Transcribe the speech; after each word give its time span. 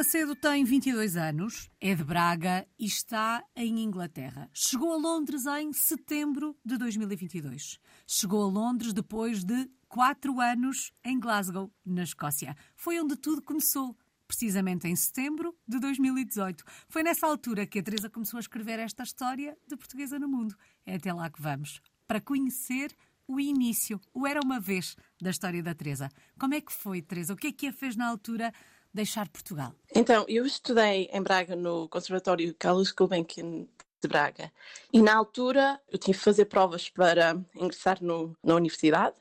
Macedo 0.00 0.34
tem 0.34 0.64
22 0.64 1.14
anos, 1.14 1.68
é 1.78 1.94
de 1.94 2.02
Braga 2.02 2.66
e 2.78 2.86
está 2.86 3.44
em 3.54 3.80
Inglaterra. 3.80 4.48
Chegou 4.50 4.94
a 4.94 4.96
Londres 4.96 5.44
em 5.44 5.74
setembro 5.74 6.56
de 6.64 6.78
2022. 6.78 7.78
Chegou 8.06 8.42
a 8.44 8.50
Londres 8.50 8.94
depois 8.94 9.44
de 9.44 9.70
quatro 9.90 10.40
anos 10.40 10.90
em 11.04 11.20
Glasgow, 11.20 11.70
na 11.84 12.02
Escócia. 12.02 12.56
Foi 12.74 12.98
onde 12.98 13.14
tudo 13.14 13.42
começou 13.42 13.94
precisamente 14.26 14.88
em 14.88 14.96
setembro 14.96 15.54
de 15.68 15.78
2018. 15.78 16.64
Foi 16.88 17.02
nessa 17.02 17.26
altura 17.26 17.66
que 17.66 17.78
a 17.78 17.82
Teresa 17.82 18.08
começou 18.08 18.38
a 18.38 18.40
escrever 18.40 18.78
esta 18.78 19.02
história 19.02 19.54
de 19.68 19.76
Portuguesa 19.76 20.18
no 20.18 20.26
Mundo. 20.26 20.56
É 20.86 20.94
até 20.94 21.12
lá 21.12 21.28
que 21.28 21.42
vamos, 21.42 21.78
para 22.08 22.22
conhecer 22.22 22.96
o 23.28 23.38
início, 23.38 24.00
o 24.14 24.26
era 24.26 24.40
uma 24.42 24.58
vez 24.58 24.96
da 25.20 25.30
história 25.30 25.62
da 25.62 25.74
Teresa. 25.74 26.08
Como 26.38 26.54
é 26.54 26.60
que 26.60 26.72
foi, 26.72 27.02
Teresa? 27.02 27.34
O 27.34 27.36
que 27.36 27.48
é 27.48 27.52
que 27.52 27.66
a 27.68 27.72
fez 27.72 27.94
na 27.94 28.08
altura 28.08 28.50
deixar 28.92 29.28
Portugal? 29.28 29.74
Então, 29.94 30.24
eu 30.28 30.44
estudei 30.46 31.08
em 31.12 31.22
Braga 31.22 31.56
no 31.56 31.88
Conservatório 31.88 32.54
Carlos 32.58 32.92
Gulbenkian 32.92 33.66
de 34.02 34.08
Braga 34.08 34.50
e 34.92 35.00
na 35.00 35.14
altura 35.14 35.80
eu 35.90 35.98
tinha 35.98 36.14
que 36.14 36.20
fazer 36.20 36.46
provas 36.46 36.88
para 36.88 37.36
ingressar 37.54 38.02
no, 38.02 38.36
na 38.42 38.54
universidade, 38.54 39.16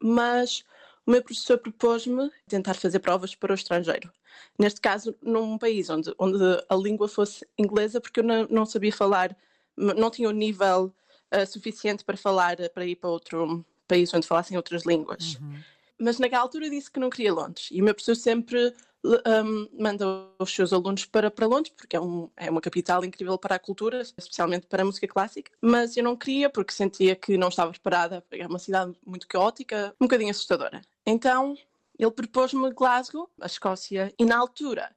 mas 0.00 0.64
o 1.06 1.10
meu 1.10 1.22
professor 1.22 1.58
propôs-me 1.58 2.30
tentar 2.48 2.74
fazer 2.74 3.00
provas 3.00 3.34
para 3.34 3.52
o 3.52 3.54
estrangeiro. 3.54 4.10
Neste 4.58 4.80
caso, 4.80 5.14
num 5.20 5.58
país 5.58 5.90
onde, 5.90 6.14
onde 6.18 6.38
a 6.68 6.74
língua 6.76 7.08
fosse 7.08 7.46
inglesa, 7.58 8.00
porque 8.00 8.20
eu 8.20 8.24
não, 8.24 8.46
não 8.48 8.66
sabia 8.66 8.92
falar, 8.92 9.36
não 9.76 10.10
tinha 10.10 10.28
o 10.28 10.32
nível 10.32 10.94
uh, 11.34 11.46
suficiente 11.46 12.04
para 12.04 12.16
falar, 12.16 12.56
para 12.72 12.84
ir 12.84 12.96
para 12.96 13.10
outro 13.10 13.64
país 13.88 14.12
onde 14.14 14.26
falassem 14.26 14.56
outras 14.56 14.84
línguas. 14.84 15.36
Uhum. 15.36 15.58
Mas 16.00 16.18
naquela 16.18 16.42
altura 16.42 16.70
disse 16.70 16.90
que 16.90 16.98
não 16.98 17.10
queria 17.10 17.32
Londres. 17.32 17.68
E 17.70 17.80
o 17.80 17.84
meu 17.84 17.94
professor 17.94 18.16
sempre 18.16 18.74
um, 19.04 19.68
manda 19.78 20.04
os 20.38 20.50
seus 20.50 20.72
alunos 20.72 21.04
para, 21.04 21.30
para 21.30 21.46
Londres, 21.46 21.72
porque 21.76 21.96
é, 21.96 22.00
um, 22.00 22.30
é 22.36 22.50
uma 22.50 22.60
capital 22.60 23.04
incrível 23.04 23.38
para 23.38 23.56
a 23.56 23.58
cultura, 23.58 24.00
especialmente 24.00 24.66
para 24.66 24.82
a 24.82 24.84
música 24.84 25.06
clássica. 25.06 25.50
Mas 25.60 25.96
eu 25.96 26.04
não 26.04 26.16
queria, 26.16 26.48
porque 26.48 26.72
sentia 26.72 27.14
que 27.14 27.36
não 27.36 27.48
estava 27.48 27.70
preparada. 27.70 28.24
É 28.30 28.46
uma 28.46 28.58
cidade 28.58 28.96
muito 29.06 29.28
caótica, 29.28 29.94
um 30.00 30.06
bocadinho 30.06 30.30
assustadora. 30.30 30.80
Então 31.06 31.56
ele 31.98 32.10
propôs-me 32.10 32.70
Glasgow, 32.72 33.28
a 33.40 33.46
Escócia, 33.46 34.12
e 34.18 34.24
na 34.24 34.38
altura 34.38 34.90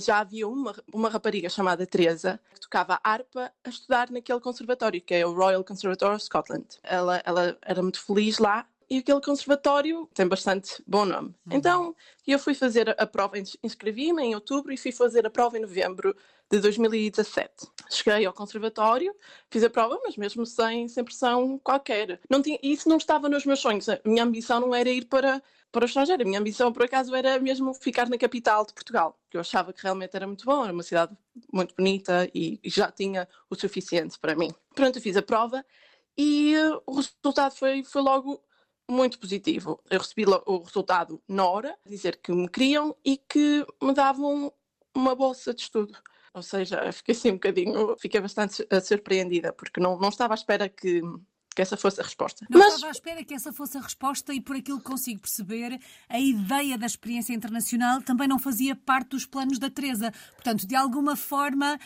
já 0.00 0.18
havia 0.18 0.48
uma, 0.48 0.74
uma 0.92 1.08
rapariga 1.08 1.48
chamada 1.48 1.86
Teresa 1.86 2.40
que 2.54 2.60
tocava 2.60 2.98
harpa 3.04 3.52
a 3.62 3.68
estudar 3.68 4.10
naquele 4.10 4.40
conservatório, 4.40 5.00
que 5.00 5.14
é 5.14 5.24
o 5.24 5.32
Royal 5.32 5.62
Conservatoire 5.62 6.16
of 6.16 6.24
Scotland. 6.24 6.66
Ela, 6.82 7.22
ela 7.24 7.56
era 7.62 7.82
muito 7.82 8.00
feliz 8.00 8.38
lá 8.38 8.66
e 8.88 8.98
aquele 8.98 9.20
conservatório 9.20 10.08
tem 10.14 10.26
bastante 10.26 10.82
bom 10.86 11.04
nome. 11.04 11.28
Uhum. 11.28 11.56
Então 11.56 11.96
eu 12.26 12.38
fui 12.38 12.54
fazer 12.54 12.94
a 12.98 13.06
prova, 13.06 13.36
inscrevi-me 13.62 14.22
em 14.22 14.34
outubro 14.34 14.72
e 14.72 14.76
fui 14.76 14.92
fazer 14.92 15.26
a 15.26 15.30
prova 15.30 15.58
em 15.58 15.60
novembro 15.60 16.14
de 16.50 16.60
2017. 16.60 17.66
Cheguei 17.90 18.24
ao 18.24 18.32
conservatório, 18.32 19.14
fiz 19.50 19.64
a 19.64 19.70
prova, 19.70 19.98
mas 20.04 20.16
mesmo 20.16 20.46
sem, 20.46 20.88
sem 20.88 21.04
pressão 21.04 21.58
qualquer. 21.58 22.20
Não 22.30 22.40
tinha, 22.40 22.58
isso 22.62 22.88
não 22.88 22.96
estava 22.96 23.28
nos 23.28 23.44
meus 23.44 23.60
sonhos. 23.60 23.88
A 23.88 24.00
minha 24.04 24.22
ambição 24.22 24.60
não 24.60 24.74
era 24.74 24.88
ir 24.88 25.06
para 25.06 25.42
para 25.76 25.84
o 25.84 25.86
estrangeiro. 25.86 26.22
A 26.22 26.24
minha 26.24 26.40
ambição, 26.40 26.72
por 26.72 26.84
acaso, 26.84 27.14
era 27.14 27.38
mesmo 27.38 27.74
ficar 27.74 28.08
na 28.08 28.16
capital 28.16 28.64
de 28.64 28.72
Portugal, 28.72 29.18
que 29.30 29.36
eu 29.36 29.40
achava 29.42 29.74
que 29.74 29.82
realmente 29.82 30.16
era 30.16 30.26
muito 30.26 30.46
bom, 30.46 30.64
era 30.64 30.72
uma 30.72 30.82
cidade 30.82 31.14
muito 31.52 31.74
bonita 31.74 32.28
e 32.34 32.58
já 32.64 32.90
tinha 32.90 33.28
o 33.50 33.54
suficiente 33.54 34.18
para 34.18 34.34
mim. 34.34 34.50
Pronto, 34.74 34.96
eu 34.96 35.02
fiz 35.02 35.18
a 35.18 35.22
prova 35.22 35.62
e 36.16 36.54
o 36.86 36.94
resultado 36.94 37.54
foi, 37.54 37.84
foi 37.84 38.00
logo 38.00 38.42
muito 38.88 39.18
positivo. 39.18 39.80
Eu 39.90 40.00
recebi 40.00 40.24
o 40.46 40.58
resultado 40.58 41.22
na 41.28 41.44
hora, 41.44 41.76
dizer 41.86 42.20
que 42.22 42.32
me 42.32 42.48
queriam 42.48 42.96
e 43.04 43.16
que 43.16 43.66
me 43.82 43.92
davam 43.92 44.52
uma 44.94 45.14
bolsa 45.14 45.52
de 45.52 45.62
estudo. 45.62 45.96
Ou 46.32 46.42
seja, 46.42 46.92
fiquei 46.92 47.14
assim 47.14 47.30
um 47.30 47.34
bocadinho, 47.34 47.96
fiquei 47.98 48.20
bastante 48.20 48.66
surpreendida, 48.84 49.52
porque 49.52 49.80
não, 49.80 49.98
não 49.98 50.10
estava 50.10 50.34
à 50.34 50.36
espera 50.36 50.68
que 50.68 51.02
que 51.56 51.62
essa 51.62 51.76
fosse 51.76 51.98
a 52.02 52.04
resposta. 52.04 52.46
Não 52.50 52.60
Mas... 52.60 52.74
estava 52.74 52.88
à 52.88 52.92
espera 52.92 53.24
que 53.24 53.32
essa 53.32 53.50
fosse 53.50 53.78
a 53.78 53.80
resposta 53.80 54.34
e 54.34 54.42
por 54.42 54.54
aquilo 54.54 54.78
que 54.78 54.84
consigo 54.84 55.22
perceber, 55.22 55.80
a 56.06 56.20
ideia 56.20 56.76
da 56.76 56.84
experiência 56.84 57.32
internacional 57.32 58.02
também 58.02 58.28
não 58.28 58.38
fazia 58.38 58.76
parte 58.76 59.12
dos 59.12 59.24
planos 59.24 59.58
da 59.58 59.70
Teresa. 59.70 60.12
Portanto, 60.34 60.66
de 60.66 60.76
alguma 60.76 61.16
forma 61.16 61.80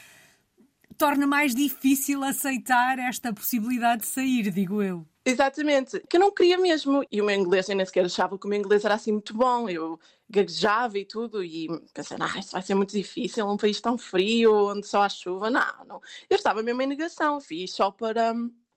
torna 0.99 1.25
mais 1.25 1.55
difícil 1.55 2.25
aceitar 2.25 2.99
esta 2.99 3.33
possibilidade 3.33 4.03
de 4.03 4.09
sair, 4.09 4.51
digo 4.51 4.83
eu. 4.83 5.07
Exatamente, 5.25 6.01
que 6.09 6.17
eu 6.17 6.21
não 6.21 6.33
queria 6.33 6.57
mesmo. 6.59 7.05
E 7.11 7.21
o 7.21 7.25
meu 7.25 7.37
inglês, 7.37 7.69
eu 7.69 7.77
nem 7.77 7.85
sequer 7.85 8.07
achava 8.07 8.39
que 8.39 8.47
o 8.47 8.49
meu 8.49 8.59
inglês 8.59 8.85
era 8.85 8.95
assim 8.95 9.13
muito 9.13 9.35
bom. 9.37 9.69
Eu 9.69 9.99
gaguejava 10.29 10.99
e 10.99 11.05
tudo, 11.05 11.45
e 11.45 11.69
pensei, 11.93 12.17
ah, 12.21 12.39
isso 12.39 12.53
vai 12.53 12.63
ser 12.63 12.75
muito 12.75 12.93
difícil, 12.93 13.47
um 13.47 13.57
país 13.57 13.81
tão 13.81 13.99
frio, 13.99 14.71
onde 14.71 14.87
só 14.87 15.03
há 15.03 15.09
chuva. 15.09 15.51
Não, 15.51 15.85
não. 15.87 16.01
Eu 16.29 16.37
estava 16.37 16.63
mesmo 16.63 16.81
em 16.83 16.87
negação, 16.87 17.41
fiz 17.41 17.73
só 17.75 17.91
para, 17.91 18.33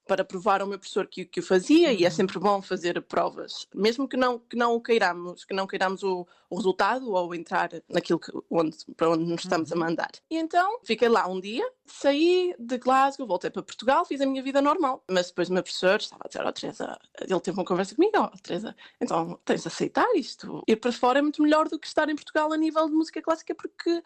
para 0.06 0.24
provar 0.24 0.62
ao 0.62 0.68
meu 0.68 0.78
professor 0.78 1.08
que, 1.08 1.26
que 1.26 1.40
o 1.40 1.44
fazia 1.44 1.90
uhum. 1.90 1.96
e 1.96 2.06
é 2.06 2.08
uhum. 2.08 2.14
sempre 2.14 2.40
bom 2.40 2.62
fazer 2.62 3.02
provas, 3.02 3.68
mesmo 3.74 4.08
que 4.08 4.18
não 4.18 4.40
que 4.40 4.56
não 4.56 4.80
queiramos, 4.80 5.46
que 5.46 5.54
não 5.54 5.66
queiramos 5.66 6.04
o, 6.04 6.28
o 6.50 6.56
resultado 6.56 7.12
ou 7.12 7.34
entrar 7.34 7.70
naquilo 7.90 8.20
que, 8.20 8.32
onde, 8.50 8.78
para 8.98 9.10
onde 9.10 9.24
nos 9.24 9.44
estamos 9.44 9.72
uhum. 9.72 9.78
a 9.78 9.86
mandar. 9.86 10.12
E 10.30 10.38
então 10.38 10.80
fiquei 10.84 11.08
lá 11.08 11.28
um 11.28 11.40
dia, 11.40 11.66
saí 11.86 12.54
de 12.60 12.78
Glasgow, 12.78 13.26
voltei 13.26 13.50
para 13.50 13.64
Portugal, 13.64 14.06
fiz 14.06 14.20
a 14.22 14.26
minha 14.26 14.44
vida 14.44 14.62
normal. 14.62 15.04
Mas 15.10 15.28
depois 15.28 15.50
o 15.50 15.54
meu 15.54 15.64
professor 15.64 16.00
estava 16.00 16.24
a 16.26 16.28
dizer, 16.28 16.44
ó 16.44 16.50
oh, 16.50 16.54
Teresa, 16.54 17.00
ele 17.22 17.40
teve 17.40 17.58
uma 17.58 17.66
conversa 17.66 17.96
comigo, 17.96 18.18
ó 18.18 18.30
oh, 18.34 18.38
Teresa, 18.42 18.76
então 19.00 19.40
tens 19.46 19.62
de 19.62 19.68
aceitar 19.68 20.08
isto. 20.16 20.64
Ir 20.68 20.76
para 20.76 20.92
fora 20.92 21.20
é 21.20 21.22
muito 21.22 21.42
melhor 21.42 21.70
do 21.70 21.80
que 21.80 21.88
estar 21.88 22.10
em 22.10 22.16
Portugal 22.16 22.52
a 22.52 22.58
nível 22.58 22.88
de 22.88 22.94
música 22.94 23.22
clássica 23.22 23.56
porque 23.56 24.04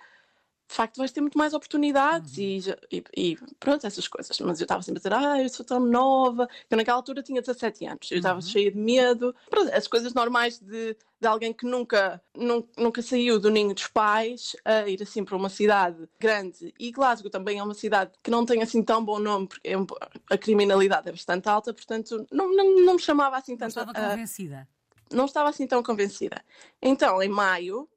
de 0.68 0.76
facto 0.76 0.98
vais 0.98 1.12
ter 1.12 1.22
muito 1.22 1.38
mais 1.38 1.54
oportunidades 1.54 2.38
uhum. 2.38 2.76
e, 2.92 2.98
e, 2.98 3.32
e, 3.32 3.38
pronto, 3.58 3.88
essas 3.88 4.08
coisas. 4.08 4.38
Mas 4.40 4.60
eu 4.60 4.66
estava 4.66 4.82
sempre 4.82 5.00
a 5.00 5.02
dizer, 5.02 5.14
ah, 5.14 5.42
eu 5.42 5.48
sou 5.48 5.66
tão 5.66 5.80
nova. 5.80 6.48
Eu 6.70 6.78
naquela 6.78 6.98
altura 6.98 7.24
tinha 7.24 7.42
17 7.42 7.86
anos, 7.86 8.12
eu 8.12 8.18
estava 8.18 8.36
uhum. 8.36 8.42
cheia 8.42 8.70
de 8.70 8.78
medo. 8.78 9.34
Pronto, 9.50 9.74
as 9.74 9.88
coisas 9.88 10.14
normais 10.14 10.60
de, 10.60 10.96
de 11.22 11.28
alguém 11.28 11.54
que 11.54 11.66
nunca, 11.66 12.22
nunca, 12.36 12.70
nunca 12.78 13.02
saiu 13.02 13.40
do 13.40 13.50
ninho 13.50 13.74
dos 13.74 13.88
pais 13.88 14.58
a 14.66 14.88
ir 14.88 15.02
assim 15.02 15.24
para 15.24 15.38
uma 15.38 15.50
cidade 15.50 16.08
grande. 16.20 16.74
E 16.78 16.92
Glasgow 16.92 17.30
também 17.30 17.60
é 17.60 17.64
uma 17.64 17.74
cidade 17.74 18.12
que 18.22 18.30
não 18.30 18.46
tem 18.46 18.62
assim 18.62 18.84
tão 18.84 19.04
bom 19.04 19.20
nome, 19.20 19.48
porque 19.48 19.70
é 19.70 19.78
um, 19.78 19.88
a 20.30 20.38
criminalidade 20.38 21.08
é 21.08 21.12
bastante 21.12 21.48
alta, 21.48 21.74
portanto 21.74 22.28
não, 22.30 22.54
não, 22.54 22.76
não 22.82 22.94
me 22.96 23.02
chamava 23.02 23.38
assim 23.38 23.56
tanto. 23.56 23.76
Não 23.76 23.84
estava 23.84 24.10
convencida. 24.10 24.68
não 25.14 25.26
estava 25.26 25.50
assim 25.50 25.66
tão 25.66 25.82
convencida. 25.82 26.44
Então, 26.82 27.24
em 27.24 27.30
maio, 27.30 27.88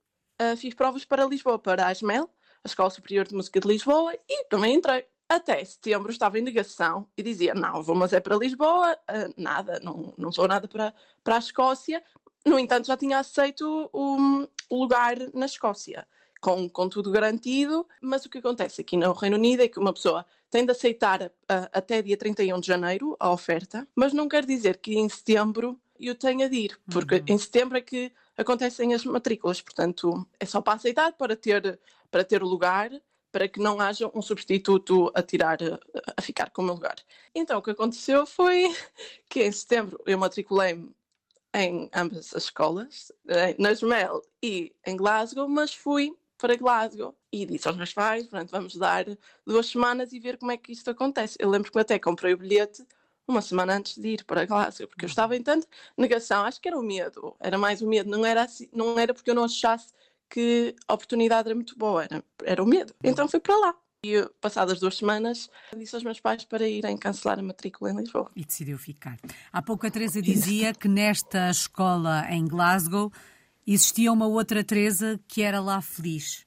uh, 0.40 0.56
fiz 0.56 0.72
provas 0.72 1.04
para 1.04 1.26
Lisboa, 1.26 1.58
para 1.58 1.86
a 1.86 1.88
Asmel 1.88 2.30
a 2.64 2.68
Escola 2.68 2.90
Superior 2.90 3.26
de 3.26 3.34
Música 3.34 3.60
de 3.60 3.68
Lisboa 3.68 4.14
e 4.28 4.44
também 4.44 4.74
entrei. 4.74 5.06
Até 5.28 5.64
setembro 5.64 6.10
estava 6.10 6.38
em 6.38 6.42
negação 6.42 7.06
e 7.16 7.22
dizia: 7.22 7.54
Não, 7.54 7.82
vou, 7.82 7.94
mas 7.94 8.12
é 8.12 8.18
para 8.18 8.36
Lisboa, 8.36 8.92
uh, 8.92 9.34
nada, 9.36 9.80
não, 9.82 10.12
não 10.18 10.32
sou 10.32 10.48
nada 10.48 10.66
para, 10.66 10.92
para 11.22 11.36
a 11.36 11.38
Escócia. 11.38 12.02
No 12.44 12.58
entanto, 12.58 12.86
já 12.86 12.96
tinha 12.96 13.18
aceito 13.18 13.88
o, 13.92 14.48
o 14.68 14.80
lugar 14.80 15.16
na 15.32 15.46
Escócia, 15.46 16.06
com, 16.40 16.68
com 16.68 16.88
tudo 16.88 17.12
garantido. 17.12 17.86
Mas 18.00 18.24
o 18.24 18.28
que 18.28 18.38
acontece 18.38 18.80
aqui 18.80 18.96
no 18.96 19.12
Reino 19.12 19.36
Unido 19.36 19.62
é 19.62 19.68
que 19.68 19.78
uma 19.78 19.92
pessoa 19.92 20.26
tem 20.50 20.64
de 20.64 20.72
aceitar 20.72 21.22
uh, 21.22 21.30
até 21.72 22.02
dia 22.02 22.16
31 22.16 22.58
de 22.58 22.66
janeiro 22.66 23.16
a 23.20 23.30
oferta, 23.30 23.86
mas 23.94 24.12
não 24.12 24.28
quer 24.28 24.44
dizer 24.44 24.78
que 24.78 24.98
em 24.98 25.08
setembro 25.08 25.80
eu 25.98 26.14
tenha 26.14 26.48
de 26.48 26.56
ir, 26.56 26.80
porque 26.90 27.16
uhum. 27.16 27.24
em 27.28 27.38
setembro 27.38 27.78
é 27.78 27.80
que 27.80 28.10
acontecem 28.36 28.94
as 28.94 29.04
matrículas, 29.04 29.60
portanto 29.60 30.26
é 30.40 30.46
só 30.46 30.60
para 30.60 30.74
aceitar, 30.74 31.12
para 31.12 31.36
ter, 31.36 31.78
para 32.10 32.24
ter 32.24 32.42
o 32.42 32.48
lugar, 32.48 32.90
para 33.32 33.48
que 33.48 33.60
não 33.60 33.80
haja 33.80 34.10
um 34.14 34.22
substituto 34.22 35.10
a 35.14 35.22
tirar, 35.22 35.58
a 36.16 36.22
ficar 36.22 36.50
com 36.50 36.62
o 36.62 36.64
meu 36.64 36.74
lugar. 36.74 36.96
Então 37.34 37.58
o 37.58 37.62
que 37.62 37.70
aconteceu 37.70 38.26
foi 38.26 38.74
que 39.28 39.42
em 39.42 39.52
setembro 39.52 40.00
eu 40.06 40.18
matriculei-me 40.18 40.90
em 41.54 41.90
ambas 41.94 42.34
as 42.34 42.44
escolas, 42.44 43.10
na 43.58 43.74
Jumel 43.74 44.22
e 44.42 44.72
em 44.86 44.96
Glasgow, 44.96 45.48
mas 45.48 45.74
fui 45.74 46.16
para 46.38 46.56
Glasgow 46.56 47.14
e 47.32 47.44
disse 47.44 47.68
aos 47.68 47.76
meus 47.76 47.92
pais, 47.92 48.26
pronto, 48.26 48.50
vamos 48.50 48.76
dar 48.76 49.04
duas 49.46 49.66
semanas 49.66 50.12
e 50.12 50.20
ver 50.20 50.38
como 50.38 50.52
é 50.52 50.56
que 50.56 50.72
isto 50.72 50.88
acontece. 50.90 51.36
Eu 51.38 51.50
lembro 51.50 51.70
que 51.70 51.78
até 51.78 51.98
comprei 51.98 52.32
o 52.32 52.36
bilhete 52.36 52.86
uma 53.26 53.42
semana 53.42 53.76
antes 53.76 53.98
de 53.98 54.08
ir 54.08 54.24
para 54.24 54.44
Glasgow, 54.44 54.88
porque 54.88 55.04
eu 55.04 55.08
uhum. 55.08 55.10
estava 55.10 55.36
em 55.36 55.42
tanta 55.42 55.66
negação, 55.96 56.44
acho 56.44 56.60
que 56.60 56.68
era 56.68 56.78
o 56.78 56.82
medo, 56.82 57.36
era 57.38 57.58
mais 57.58 57.82
o 57.82 57.86
medo, 57.86 58.10
não 58.10 58.24
era, 58.24 58.42
assim, 58.42 58.68
não 58.72 58.98
era 58.98 59.12
porque 59.12 59.30
eu 59.30 59.34
não 59.34 59.44
achasse 59.44 59.92
que 60.30 60.74
a 60.86 60.94
oportunidade 60.94 61.48
era 61.48 61.54
muito 61.54 61.76
boa, 61.76 62.04
era, 62.04 62.24
era 62.44 62.62
o 62.62 62.66
medo. 62.66 62.94
Então 63.02 63.28
fui 63.28 63.40
para 63.40 63.56
lá. 63.58 63.74
E 64.02 64.26
passadas 64.40 64.80
duas 64.80 64.96
semanas, 64.96 65.50
disse 65.76 65.94
aos 65.94 66.02
meus 66.02 66.18
pais 66.18 66.44
para 66.44 66.66
irem 66.66 66.96
cancelar 66.96 67.38
a 67.38 67.42
matrícula 67.42 67.90
em 67.90 67.96
Lisboa. 67.96 68.30
E 68.34 68.46
decidiu 68.46 68.78
ficar. 68.78 69.18
Há 69.52 69.60
pouco 69.60 69.86
a 69.86 69.90
Teresa 69.90 70.22
dizia 70.22 70.72
que 70.72 70.88
nesta 70.88 71.50
escola 71.50 72.26
em 72.30 72.46
Glasgow 72.46 73.12
existia 73.66 74.10
uma 74.10 74.26
outra 74.26 74.64
Teresa 74.64 75.20
que 75.28 75.42
era 75.42 75.60
lá 75.60 75.82
feliz. 75.82 76.46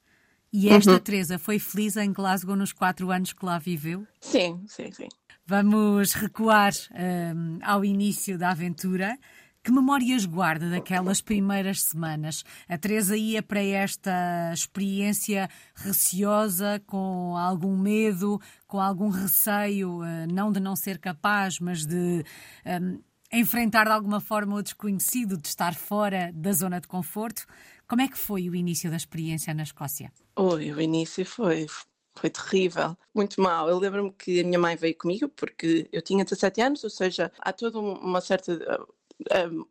E 0.51 0.69
esta 0.69 0.94
uhum. 0.94 1.00
Teresa 1.00 1.38
foi 1.38 1.59
feliz 1.59 1.95
em 1.95 2.12
Glasgow 2.12 2.56
nos 2.56 2.74
quatro 2.74 3.12
anos 3.12 3.33
que 3.33 3.45
lá 3.45 3.59
viveu? 3.59 4.07
Sim, 4.19 4.63
sim, 4.68 4.91
sim. 4.91 5.07
Vamos 5.45 6.13
recuar 6.13 6.71
um, 6.91 7.59
ao 7.62 7.83
início 7.86 8.38
da 8.38 8.50
aventura. 8.51 9.18
Que 9.63 9.71
memórias 9.71 10.25
guarda 10.25 10.69
daquelas 10.69 11.21
primeiras 11.21 11.83
semanas? 11.83 12.44
A 12.68 12.77
Teresa 12.77 13.15
ia 13.15 13.42
para 13.42 13.63
esta 13.63 14.51
experiência 14.54 15.50
receosa, 15.74 16.83
com 16.86 17.38
algum 17.38 17.77
medo, 17.77 18.42
com 18.68 18.77
algum 18.77 19.07
receio, 19.07 20.04
eh, 20.04 20.27
não 20.27 20.51
de 20.51 20.60
não 20.60 20.75
ser 20.75 21.00
capaz, 21.00 21.62
mas 21.62 21.86
de 21.86 22.25
um, 22.65 23.01
enfrentar 23.31 23.86
de 23.86 23.92
alguma 23.92 24.19
forma 24.19 24.57
o 24.57 24.62
desconhecido, 24.62 25.38
de 25.38 25.48
estar 25.48 25.74
fora 25.74 26.30
da 26.33 26.51
zona 26.51 26.81
de 26.81 26.88
conforto. 26.89 27.45
Como 27.88 28.01
é 28.01 28.10
que 28.10 28.18
foi 28.18 28.50
o 28.50 28.56
início 28.56 28.89
da 28.89 28.98
experiência 28.98 29.54
na 29.54 29.63
Escócia? 29.63 30.12
Oi, 30.36 30.74
o 30.74 30.81
início 30.81 31.25
foi 31.25 31.68
foi 32.15 32.30
terrível, 32.30 32.95
muito 33.13 33.42
mal. 33.42 33.68
Eu 33.68 33.80
lembro-me 33.80 34.12
que 34.12 34.39
a 34.39 34.44
minha 34.44 34.60
mãe 34.60 34.75
veio 34.75 34.95
comigo 34.95 35.27
porque 35.30 35.88
eu 35.92 36.01
tinha 36.01 36.24
17 36.24 36.62
anos, 36.62 36.83
ou 36.83 36.89
seja, 36.89 37.31
há 37.39 37.51
toda 37.51 37.80
uma 37.80 38.21
certa. 38.21 38.54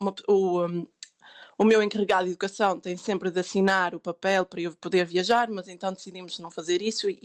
Uma, 0.00 0.14
o, 0.28 0.86
o 1.58 1.64
meu 1.64 1.82
encarregado 1.82 2.24
de 2.24 2.30
educação 2.30 2.80
tem 2.80 2.96
sempre 2.96 3.30
de 3.30 3.40
assinar 3.40 3.94
o 3.94 4.00
papel 4.00 4.44
para 4.44 4.60
eu 4.60 4.74
poder 4.76 5.04
viajar, 5.06 5.48
mas 5.48 5.68
então 5.68 5.92
decidimos 5.92 6.38
não 6.38 6.50
fazer 6.50 6.82
isso 6.82 7.08
e, 7.08 7.20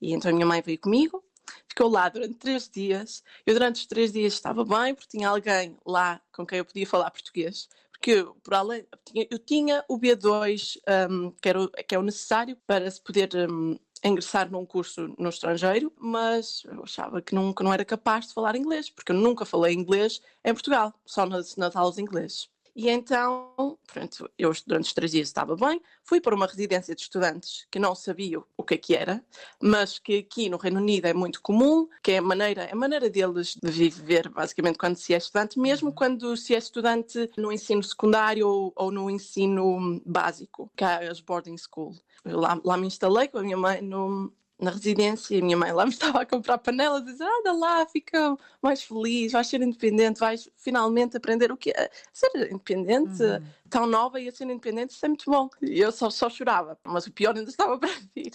e 0.00 0.12
então 0.12 0.30
a 0.30 0.34
minha 0.34 0.46
mãe 0.46 0.62
veio 0.62 0.78
comigo. 0.78 1.22
Ficou 1.68 1.88
lá 1.88 2.08
durante 2.08 2.34
três 2.34 2.68
dias. 2.68 3.22
Eu, 3.46 3.54
durante 3.54 3.76
os 3.76 3.86
três 3.86 4.12
dias, 4.12 4.34
estava 4.34 4.64
bem, 4.64 4.94
porque 4.94 5.16
tinha 5.16 5.28
alguém 5.28 5.76
lá 5.86 6.20
com 6.32 6.46
quem 6.46 6.58
eu 6.58 6.64
podia 6.64 6.86
falar 6.86 7.10
português. 7.10 7.68
Porque, 7.92 8.24
por 8.42 8.54
além, 8.54 8.86
eu 9.30 9.38
tinha 9.38 9.84
o 9.88 9.98
B2, 9.98 10.76
um, 11.10 11.30
que, 11.30 11.48
era 11.48 11.62
o, 11.62 11.68
que 11.68 11.94
é 11.94 11.98
o 11.98 12.02
necessário 12.02 12.56
para 12.66 12.90
se 12.90 13.00
poder 13.00 13.30
um, 13.48 13.78
ingressar 14.04 14.50
num 14.50 14.66
curso 14.66 15.14
no 15.18 15.28
estrangeiro, 15.28 15.92
mas 15.98 16.62
eu 16.64 16.82
achava 16.82 17.22
que 17.22 17.34
não, 17.34 17.52
que 17.52 17.62
não 17.62 17.72
era 17.72 17.84
capaz 17.84 18.28
de 18.28 18.34
falar 18.34 18.56
inglês, 18.56 18.90
porque 18.90 19.12
eu 19.12 19.16
nunca 19.16 19.44
falei 19.44 19.74
inglês 19.74 20.20
em 20.44 20.52
Portugal, 20.52 20.92
só 21.06 21.24
nas, 21.26 21.56
nas 21.56 21.76
aulas 21.76 21.96
de 21.96 22.02
inglês. 22.02 22.51
E 22.74 22.88
então, 22.88 23.78
pronto, 23.86 24.30
eu 24.38 24.50
durante 24.66 24.86
os 24.86 24.94
três 24.94 25.10
dias 25.10 25.28
estava 25.28 25.54
bem, 25.54 25.80
fui 26.02 26.22
para 26.22 26.34
uma 26.34 26.46
residência 26.46 26.94
de 26.94 27.02
estudantes 27.02 27.66
que 27.70 27.78
não 27.78 27.94
sabia 27.94 28.40
o 28.56 28.62
que 28.64 28.74
é 28.74 28.78
que 28.78 28.96
era, 28.96 29.22
mas 29.62 29.98
que 29.98 30.18
aqui 30.18 30.48
no 30.48 30.56
Reino 30.56 30.80
Unido 30.80 31.06
é 31.06 31.12
muito 31.12 31.42
comum, 31.42 31.86
que 32.02 32.12
é 32.12 32.18
a 32.18 32.22
maneira, 32.22 32.70
a 32.72 32.74
maneira 32.74 33.10
deles 33.10 33.58
de 33.62 33.70
viver, 33.70 34.30
basicamente, 34.30 34.78
quando 34.78 34.96
se 34.96 35.12
é 35.12 35.18
estudante, 35.18 35.58
mesmo 35.58 35.88
uhum. 35.88 35.94
quando 35.94 36.34
se 36.34 36.54
é 36.54 36.58
estudante 36.58 37.30
no 37.36 37.52
ensino 37.52 37.82
secundário 37.82 38.48
ou, 38.48 38.72
ou 38.74 38.90
no 38.90 39.10
ensino 39.10 40.00
básico, 40.06 40.70
que 40.74 40.84
é 40.84 41.08
as 41.08 41.20
boarding 41.20 41.58
school. 41.58 41.94
Eu 42.24 42.40
lá, 42.40 42.58
lá 42.64 42.76
me 42.78 42.86
instalei 42.86 43.28
com 43.28 43.38
a 43.38 43.42
minha 43.42 43.56
mãe 43.56 43.82
no, 43.82 44.32
na 44.62 44.70
residência 44.70 45.34
e 45.34 45.40
a 45.40 45.44
minha 45.44 45.56
mãe 45.56 45.72
lá 45.72 45.84
me 45.84 45.90
estava 45.92 46.22
a 46.22 46.26
comprar 46.26 46.56
panelas 46.58 47.02
e 47.02 47.06
dizer, 47.06 47.24
anda 47.24 47.52
lá, 47.52 47.84
fica 47.86 48.36
mais 48.62 48.82
feliz, 48.82 49.32
vais 49.32 49.46
ser 49.46 49.60
independente, 49.60 50.20
vais 50.20 50.48
finalmente 50.56 51.16
aprender 51.16 51.50
o 51.50 51.56
que 51.56 51.70
é 51.70 51.90
ser 52.12 52.30
independente, 52.50 53.22
uhum. 53.22 53.44
tão 53.68 53.86
nova 53.86 54.20
e 54.20 54.28
a 54.28 54.32
ser 54.32 54.44
independente, 54.44 54.90
isso 54.90 55.04
é 55.04 55.08
muito 55.08 55.30
bom. 55.30 55.50
E 55.60 55.80
eu 55.80 55.90
só, 55.90 56.08
só 56.08 56.30
chorava, 56.30 56.78
mas 56.84 57.06
o 57.06 57.12
pior 57.12 57.36
ainda 57.36 57.50
estava 57.50 57.76
para 57.78 57.90
vir, 58.14 58.32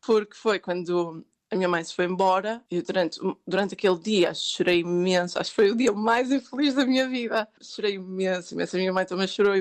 porque 0.00 0.34
foi 0.34 0.58
quando 0.58 1.24
a 1.50 1.56
minha 1.56 1.68
mãe 1.68 1.82
se 1.82 1.94
foi 1.94 2.04
embora 2.04 2.62
e 2.70 2.80
durante, 2.80 3.18
durante 3.46 3.74
aquele 3.74 3.98
dia 3.98 4.32
chorei 4.32 4.80
imenso, 4.80 5.38
acho 5.38 5.50
que 5.50 5.56
foi 5.56 5.70
o 5.70 5.76
dia 5.76 5.92
mais 5.92 6.30
infeliz 6.30 6.74
da 6.74 6.86
minha 6.86 7.08
vida. 7.08 7.48
Chorei 7.60 7.94
imenso, 7.94 8.54
imenso. 8.54 8.76
A 8.76 8.78
minha 8.78 8.92
mãe 8.92 9.04
também 9.04 9.26
chorou 9.26 9.54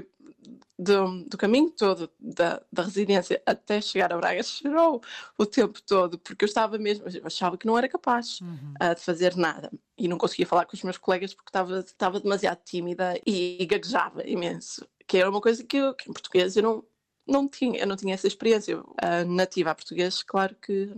do, 0.77 1.25
do 1.25 1.37
caminho 1.37 1.69
todo 1.71 2.09
da, 2.19 2.61
da 2.71 2.83
residência 2.83 3.41
até 3.45 3.81
chegar 3.81 4.13
a 4.13 4.17
Braga, 4.17 4.41
chorou 4.43 5.01
o 5.37 5.45
tempo 5.45 5.81
todo, 5.81 6.17
porque 6.19 6.45
eu 6.45 6.47
estava 6.47 6.77
mesmo, 6.77 7.05
eu 7.09 7.25
achava 7.25 7.57
que 7.57 7.65
não 7.65 7.77
era 7.77 7.89
capaz 7.89 8.39
uhum. 8.39 8.73
uh, 8.81 8.95
de 8.95 9.01
fazer 9.01 9.35
nada 9.35 9.69
e 9.97 10.07
não 10.07 10.17
conseguia 10.17 10.45
falar 10.45 10.65
com 10.65 10.75
os 10.75 10.83
meus 10.83 10.97
colegas 10.97 11.33
porque 11.33 11.49
estava, 11.49 11.79
estava 11.79 12.19
demasiado 12.19 12.59
tímida 12.63 13.19
e, 13.25 13.61
e 13.61 13.65
gaguejava 13.65 14.25
imenso, 14.25 14.87
que 15.05 15.17
era 15.17 15.29
uma 15.29 15.41
coisa 15.41 15.63
que, 15.63 15.77
eu, 15.77 15.93
que 15.93 16.09
em 16.09 16.13
português 16.13 16.55
eu 16.55 16.63
não, 16.63 16.83
não 17.27 17.47
tinha, 17.47 17.79
eu 17.79 17.87
não 17.87 17.97
tinha 17.97 18.13
essa 18.13 18.27
experiência. 18.27 18.79
Uh, 18.79 19.25
nativa 19.27 19.71
a 19.71 19.75
português, 19.75 20.23
claro 20.23 20.55
que 20.55 20.89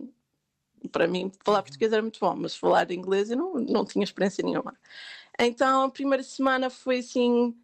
para 0.89 1.07
mim 1.07 1.31
falar 1.43 1.59
uhum. 1.59 1.63
português 1.63 1.93
era 1.93 2.01
muito 2.01 2.19
bom, 2.19 2.35
mas 2.35 2.55
falar 2.55 2.91
inglês 2.91 3.29
eu 3.29 3.37
não, 3.37 3.53
não 3.55 3.85
tinha 3.85 4.03
experiência 4.03 4.43
nenhuma. 4.43 4.75
Então 5.39 5.83
a 5.83 5.91
primeira 5.91 6.23
semana 6.23 6.69
foi 6.69 6.99
assim 6.99 7.55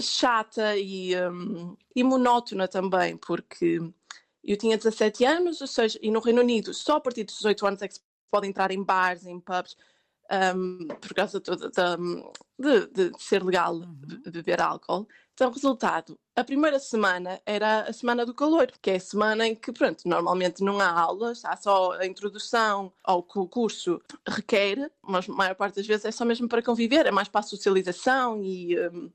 chata 0.00 0.76
e, 0.76 1.14
um, 1.28 1.76
e 1.94 2.02
monótona 2.02 2.68
também, 2.68 3.16
porque 3.16 3.80
eu 4.44 4.56
tinha 4.56 4.76
17 4.76 5.24
anos, 5.24 5.60
ou 5.60 5.66
seja, 5.66 5.98
e 6.00 6.10
no 6.10 6.20
Reino 6.20 6.40
Unido 6.40 6.72
só 6.72 6.96
a 6.96 7.00
partir 7.00 7.24
dos 7.24 7.36
18 7.36 7.66
anos 7.66 7.82
é 7.82 7.88
que 7.88 7.94
se 7.94 8.00
pode 8.30 8.46
entrar 8.46 8.70
em 8.70 8.82
bares, 8.82 9.26
em 9.26 9.40
pubs, 9.40 9.76
um, 10.56 10.88
por 10.88 11.14
causa 11.14 11.40
toda 11.40 11.68
de, 11.68 12.86
de, 12.86 13.10
de, 13.10 13.22
ser 13.22 13.42
legal 13.42 13.74
uhum. 13.74 14.22
beber 14.30 14.60
álcool. 14.60 15.06
Então, 15.34 15.50
resultado, 15.50 16.18
a 16.34 16.42
primeira 16.42 16.78
semana 16.78 17.38
era 17.44 17.82
a 17.82 17.92
semana 17.92 18.24
do 18.24 18.32
calor, 18.32 18.72
que 18.80 18.90
é 18.90 18.96
a 18.96 19.00
semana 19.00 19.46
em 19.46 19.54
que, 19.54 19.70
pronto, 19.70 20.08
normalmente 20.08 20.64
não 20.64 20.80
há 20.80 20.88
aulas, 20.88 21.44
há 21.44 21.54
só 21.56 21.92
a 21.92 22.06
introdução 22.06 22.90
ao 23.04 23.22
que 23.22 23.38
o 23.38 23.46
curso 23.46 24.00
requer, 24.26 24.90
mas 25.02 25.28
a 25.28 25.32
maior 25.32 25.54
parte 25.54 25.76
das 25.76 25.86
vezes 25.86 26.06
é 26.06 26.10
só 26.10 26.24
mesmo 26.24 26.48
para 26.48 26.62
conviver, 26.62 27.04
é 27.04 27.10
mais 27.10 27.28
para 27.28 27.40
a 27.40 27.44
socialização 27.44 28.42
e, 28.42 28.78
um, 28.88 29.10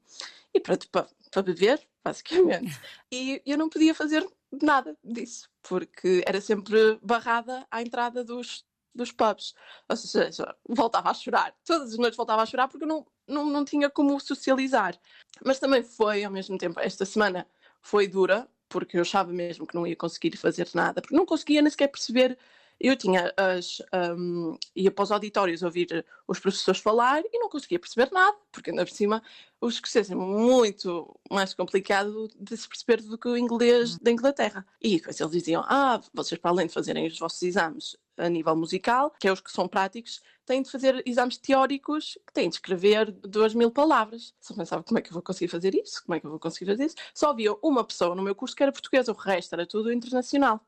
e 0.53 0.59
pronto, 0.59 0.87
para, 0.89 1.07
para 1.31 1.41
beber, 1.41 1.81
basicamente. 2.03 2.79
E 3.11 3.41
eu 3.45 3.57
não 3.57 3.67
podia 3.67 3.93
fazer 3.93 4.25
nada 4.61 4.95
disso, 5.03 5.49
porque 5.63 6.23
era 6.25 6.39
sempre 6.39 6.97
barrada 7.01 7.65
à 7.69 7.81
entrada 7.81 8.23
dos, 8.23 8.63
dos 8.93 9.11
pubs. 9.11 9.53
Ou 9.89 9.95
seja, 9.95 10.55
voltava 10.67 11.09
a 11.09 11.13
chorar. 11.13 11.53
Todas 11.65 11.93
as 11.93 11.97
noites 11.97 12.17
voltava 12.17 12.41
a 12.41 12.45
chorar 12.45 12.67
porque 12.67 12.85
não, 12.85 13.05
não, 13.27 13.45
não 13.45 13.65
tinha 13.65 13.89
como 13.89 14.19
socializar. 14.19 14.97
Mas 15.43 15.59
também 15.59 15.83
foi, 15.83 16.23
ao 16.23 16.31
mesmo 16.31 16.57
tempo, 16.57 16.79
esta 16.79 17.05
semana 17.05 17.47
foi 17.81 18.07
dura, 18.07 18.47
porque 18.69 18.97
eu 18.97 19.01
achava 19.01 19.31
mesmo 19.31 19.65
que 19.65 19.75
não 19.75 19.87
ia 19.87 19.95
conseguir 19.95 20.35
fazer 20.37 20.67
nada, 20.73 21.01
porque 21.01 21.15
não 21.15 21.25
conseguia 21.25 21.61
nem 21.61 21.69
sequer 21.69 21.87
perceber 21.87 22.37
eu 22.81 22.95
tinha 22.95 23.31
as. 23.37 23.81
Um, 23.93 24.57
ia 24.75 24.91
para 24.91 25.03
os 25.03 25.11
auditórios 25.11 25.61
ouvir 25.61 26.03
os 26.27 26.39
professores 26.39 26.81
falar 26.81 27.21
e 27.31 27.37
não 27.37 27.47
conseguia 27.47 27.79
perceber 27.79 28.11
nada, 28.11 28.35
porque 28.51 28.71
ainda 28.71 28.83
por 28.83 28.91
cima 28.91 29.21
os 29.59 29.75
escoceses 29.75 30.11
é 30.11 30.15
muito 30.15 31.15
mais 31.29 31.53
complicado 31.53 32.27
de 32.39 32.57
se 32.57 32.67
perceber 32.67 33.01
do 33.03 33.17
que 33.17 33.27
o 33.27 33.37
inglês 33.37 33.97
da 33.99 34.11
Inglaterra. 34.11 34.65
E 34.81 34.97
depois 34.97 35.19
eles 35.19 35.31
diziam: 35.31 35.63
Ah, 35.67 36.01
vocês, 36.13 36.41
para 36.41 36.51
além 36.51 36.67
de 36.67 36.73
fazerem 36.73 37.07
os 37.07 37.19
vossos 37.19 37.41
exames 37.43 37.95
a 38.21 38.29
nível 38.29 38.55
musical, 38.55 39.13
que 39.19 39.27
é 39.27 39.31
os 39.31 39.41
que 39.41 39.51
são 39.51 39.67
práticos, 39.67 40.21
têm 40.45 40.61
de 40.61 40.69
fazer 40.69 41.01
exames 41.05 41.37
teóricos 41.37 42.17
que 42.25 42.33
têm 42.33 42.49
de 42.49 42.55
escrever 42.55 43.11
duas 43.11 43.53
mil 43.53 43.71
palavras. 43.71 44.33
Só 44.39 44.53
pensava 44.53 44.83
como 44.83 44.99
é 44.99 45.01
que 45.01 45.09
eu 45.09 45.13
vou 45.13 45.21
conseguir 45.21 45.47
fazer 45.47 45.73
isso? 45.75 46.03
Como 46.03 46.15
é 46.15 46.19
que 46.19 46.25
eu 46.25 46.29
vou 46.29 46.39
conseguir 46.39 46.71
fazer 46.71 46.85
isso? 46.85 46.95
Só 47.13 47.29
havia 47.29 47.53
uma 47.61 47.83
pessoa 47.83 48.15
no 48.15 48.21
meu 48.21 48.35
curso 48.35 48.55
que 48.55 48.63
era 48.63 48.71
portuguesa, 48.71 49.11
o 49.11 49.15
resto 49.15 49.53
era 49.53 49.65
tudo 49.65 49.91
internacional. 49.91 50.59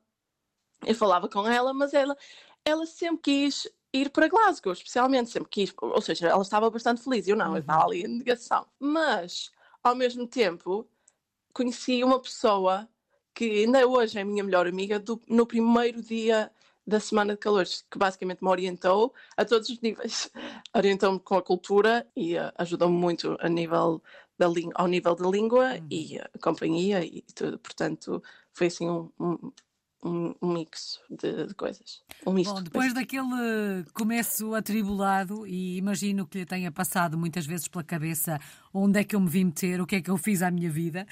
Eu 0.86 0.96
falava 0.96 1.30
com 1.30 1.48
ela, 1.48 1.74
mas 1.74 1.94
ela, 1.94 2.18
ela 2.66 2.86
sempre 2.86 3.22
quis 3.22 3.68
ir 3.94 4.10
para 4.10 4.28
Glasgow, 4.28 4.74
especialmente, 4.74 5.30
sempre 5.30 5.50
quis, 5.50 5.74
ou 5.80 6.02
seja, 6.02 6.28
ela 6.28 6.42
estava 6.42 6.70
bastante 6.70 7.02
feliz, 7.02 7.28
eu 7.28 7.36
não, 7.36 7.54
eu 7.54 7.62
estava 7.62 7.86
ali 7.86 8.04
em 8.04 8.08
negação. 8.08 8.66
Mas, 8.80 9.52
ao 9.84 9.96
mesmo 9.96 10.28
tempo, 10.28 10.88
conheci 11.54 12.04
uma 12.04 12.20
pessoa 12.20 12.90
que 13.34 13.64
ainda 13.64 13.88
hoje 13.88 14.20
é 14.20 14.24
minha 14.24 14.44
melhor 14.44 14.68
amiga 14.68 15.00
do, 15.00 15.22
no 15.28 15.46
primeiro 15.46 16.02
dia 16.02 16.52
da 16.86 17.00
Semana 17.00 17.34
de 17.34 17.40
Calores, 17.40 17.86
que 17.90 17.98
basicamente 17.98 18.44
me 18.44 18.50
orientou 18.50 19.14
a 19.38 19.46
todos 19.46 19.70
os 19.70 19.80
níveis. 19.82 20.30
Orientou-me 20.76 21.20
com 21.20 21.36
a 21.36 21.42
cultura 21.42 22.06
e 22.16 22.38
uh, 22.38 22.52
ajudou-me 22.58 22.96
muito 22.96 23.38
a 23.40 23.50
nível 23.50 24.02
da 24.38 24.48
ao 24.76 24.88
nível 24.88 25.16
da 25.16 25.30
língua 25.30 25.74
uhum. 25.76 25.88
e 25.90 26.20
a 26.20 26.30
companhia 26.42 27.04
e 27.06 27.22
tudo. 27.36 27.60
Portanto, 27.60 28.22
foi 28.52 28.68
assim 28.68 28.90
um, 28.90 29.10
um 29.20 29.52
um, 30.04 30.36
um 30.42 30.54
mix 30.54 31.00
de, 31.10 31.48
de, 31.48 31.54
coisas. 31.54 32.02
Um 32.26 32.36
Bom, 32.44 32.62
depois 32.62 32.94
daquele 32.94 33.84
começo 33.94 34.54
atribulado, 34.54 35.48
e 35.48 35.78
imagino 35.78 36.28
que 36.28 36.40
lhe 36.40 36.46
tenha 36.46 36.72
passado 36.72 37.18
muitas 37.18 37.46
vezes 37.46 37.68
pela 37.68 37.84
cabeça 37.84 38.40
onde 38.74 39.00
é 39.00 39.04
que 39.04 39.16
eu 39.16 39.20
me 39.20 39.30
vim 39.30 39.46
meter, 39.46 39.80
o 39.80 39.86
que 39.86 39.96
é 39.98 40.02
que 40.02 40.10
eu 40.10 40.18
fiz 40.18 40.42
à 40.42 40.52
minha 40.52 40.70
vida, 40.70 41.08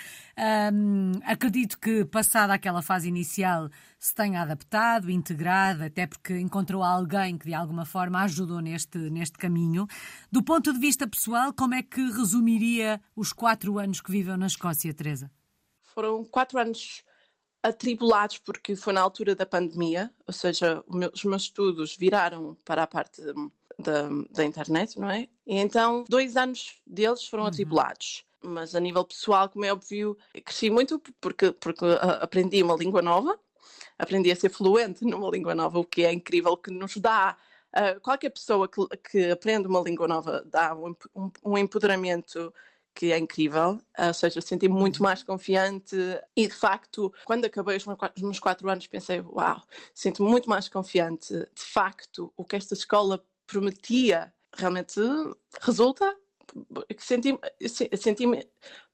hum, 0.73 1.11
acredito 1.23 1.79
que, 1.79 2.03
passada 2.05 2.53
aquela 2.53 2.81
fase 2.81 3.07
inicial, 3.07 3.69
se 3.99 4.13
tenha 4.13 4.41
adaptado, 4.41 5.09
integrado, 5.09 5.83
até 5.83 6.07
porque 6.07 6.37
encontrou 6.39 6.83
alguém 6.83 7.37
que 7.37 7.45
de 7.45 7.53
alguma 7.53 7.85
forma 7.85 8.21
ajudou 8.23 8.59
neste, 8.59 8.97
neste 8.97 9.37
caminho. 9.37 9.87
Do 10.31 10.43
ponto 10.43 10.73
de 10.73 10.79
vista 10.79 11.07
pessoal, 11.07 11.53
como 11.53 11.75
é 11.75 11.83
que 11.83 12.01
resumiria 12.01 12.99
os 13.15 13.31
quatro 13.31 13.77
anos 13.77 14.01
que 14.01 14.11
viveu 14.11 14.35
na 14.37 14.47
Escócia, 14.47 14.93
Teresa? 14.93 15.31
Foram 15.93 16.23
quatro 16.25 16.57
anos 16.57 17.03
atribulados 17.63 18.37
porque 18.39 18.75
foi 18.75 18.93
na 18.93 19.01
altura 19.01 19.35
da 19.35 19.45
pandemia, 19.45 20.11
ou 20.25 20.33
seja, 20.33 20.83
os 21.13 21.23
meus 21.23 21.43
estudos 21.43 21.95
viraram 21.95 22.57
para 22.65 22.83
a 22.83 22.87
parte 22.87 23.21
da, 23.77 24.09
da 24.31 24.45
internet, 24.45 24.99
não 24.99 25.09
é? 25.09 25.27
E 25.45 25.57
então 25.57 26.03
dois 26.07 26.37
anos 26.37 26.81
deles 26.85 27.27
foram 27.27 27.43
uhum. 27.43 27.49
atribulados. 27.49 28.25
Mas 28.43 28.73
a 28.73 28.79
nível 28.79 29.05
pessoal, 29.05 29.47
como 29.49 29.65
é 29.65 29.71
óbvio, 29.71 30.17
cresci 30.43 30.69
muito 30.69 30.99
porque, 31.19 31.51
porque 31.51 31.85
aprendi 32.19 32.63
uma 32.63 32.75
língua 32.75 33.01
nova, 33.01 33.39
aprendi 33.99 34.31
a 34.31 34.35
ser 34.35 34.49
fluente 34.49 35.05
numa 35.05 35.29
língua 35.29 35.53
nova, 35.53 35.77
o 35.77 35.85
que 35.85 36.03
é 36.03 36.11
incrível, 36.11 36.57
que 36.57 36.71
nos 36.71 36.97
dá 36.97 37.37
Uh, 37.73 37.97
qualquer 38.01 38.29
pessoa 38.29 38.67
que, 38.67 38.85
que, 38.97 39.31
aprende 39.31 39.65
uma 39.65 39.79
língua 39.79 40.05
nova 40.05 40.43
dá 40.45 40.75
um, 40.75 40.93
um, 41.15 41.31
um, 41.41 41.57
empoderamento 41.57 42.53
que 42.93 43.11
é 43.11 43.17
incrível, 43.17 43.79
ou 43.97 44.13
seja, 44.13 44.37
eu 44.37 44.41
senti-me 44.41 44.73
muito 44.73 44.97
uhum. 44.97 45.03
mais 45.03 45.23
confiante 45.23 45.95
e 46.35 46.47
de 46.47 46.53
facto, 46.53 47.13
quando 47.25 47.45
acabei 47.45 47.77
os 47.77 47.85
meus 48.21 48.39
quatro 48.39 48.69
anos, 48.69 48.85
pensei, 48.87 49.21
uau, 49.21 49.61
sinto-me 49.93 50.29
muito 50.29 50.49
mais 50.49 50.67
confiante. 50.67 51.33
De 51.33 51.63
facto, 51.63 52.33
o 52.35 52.43
que 52.43 52.55
esta 52.55 52.73
escola 52.73 53.23
prometia 53.47 54.33
realmente 54.55 54.99
resulta. 55.61 56.15
Senti-me 56.97 57.39
senti 57.97 58.25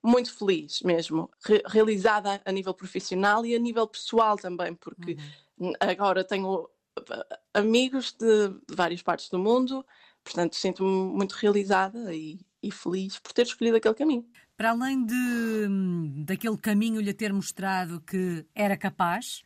muito 0.04 0.38
feliz 0.38 0.82
mesmo, 0.84 1.30
realizada 1.66 2.40
a 2.46 2.52
nível 2.52 2.74
profissional 2.74 3.46
e 3.46 3.56
a 3.56 3.60
nível 3.60 3.88
pessoal 3.88 4.38
também, 4.38 4.76
porque 4.76 5.18
uhum. 5.60 5.74
agora 5.80 6.24
tenho 6.24 6.70
eh, 7.10 7.40
amigos 7.56 8.12
de 8.12 8.54
várias 8.70 9.02
partes 9.02 9.30
do 9.30 9.40
mundo, 9.40 9.84
portanto 10.24 10.56
sinto-me 10.56 10.90
muito 10.90 11.34
realizada 11.34 12.14
e, 12.14 12.40
e 12.62 12.72
feliz 12.72 13.20
por 13.20 13.34
ter 13.34 13.44
escolhido 13.44 13.78
aquele 13.78 13.94
caminho. 13.94 14.26
Para 14.56 14.72
além 14.72 15.06
de, 15.06 16.26
daquele 16.26 16.58
caminho 16.58 17.00
lhe 17.00 17.14
ter 17.14 17.32
mostrado 17.32 18.02
que 18.02 18.46
era 18.56 18.76
capaz, 18.76 19.44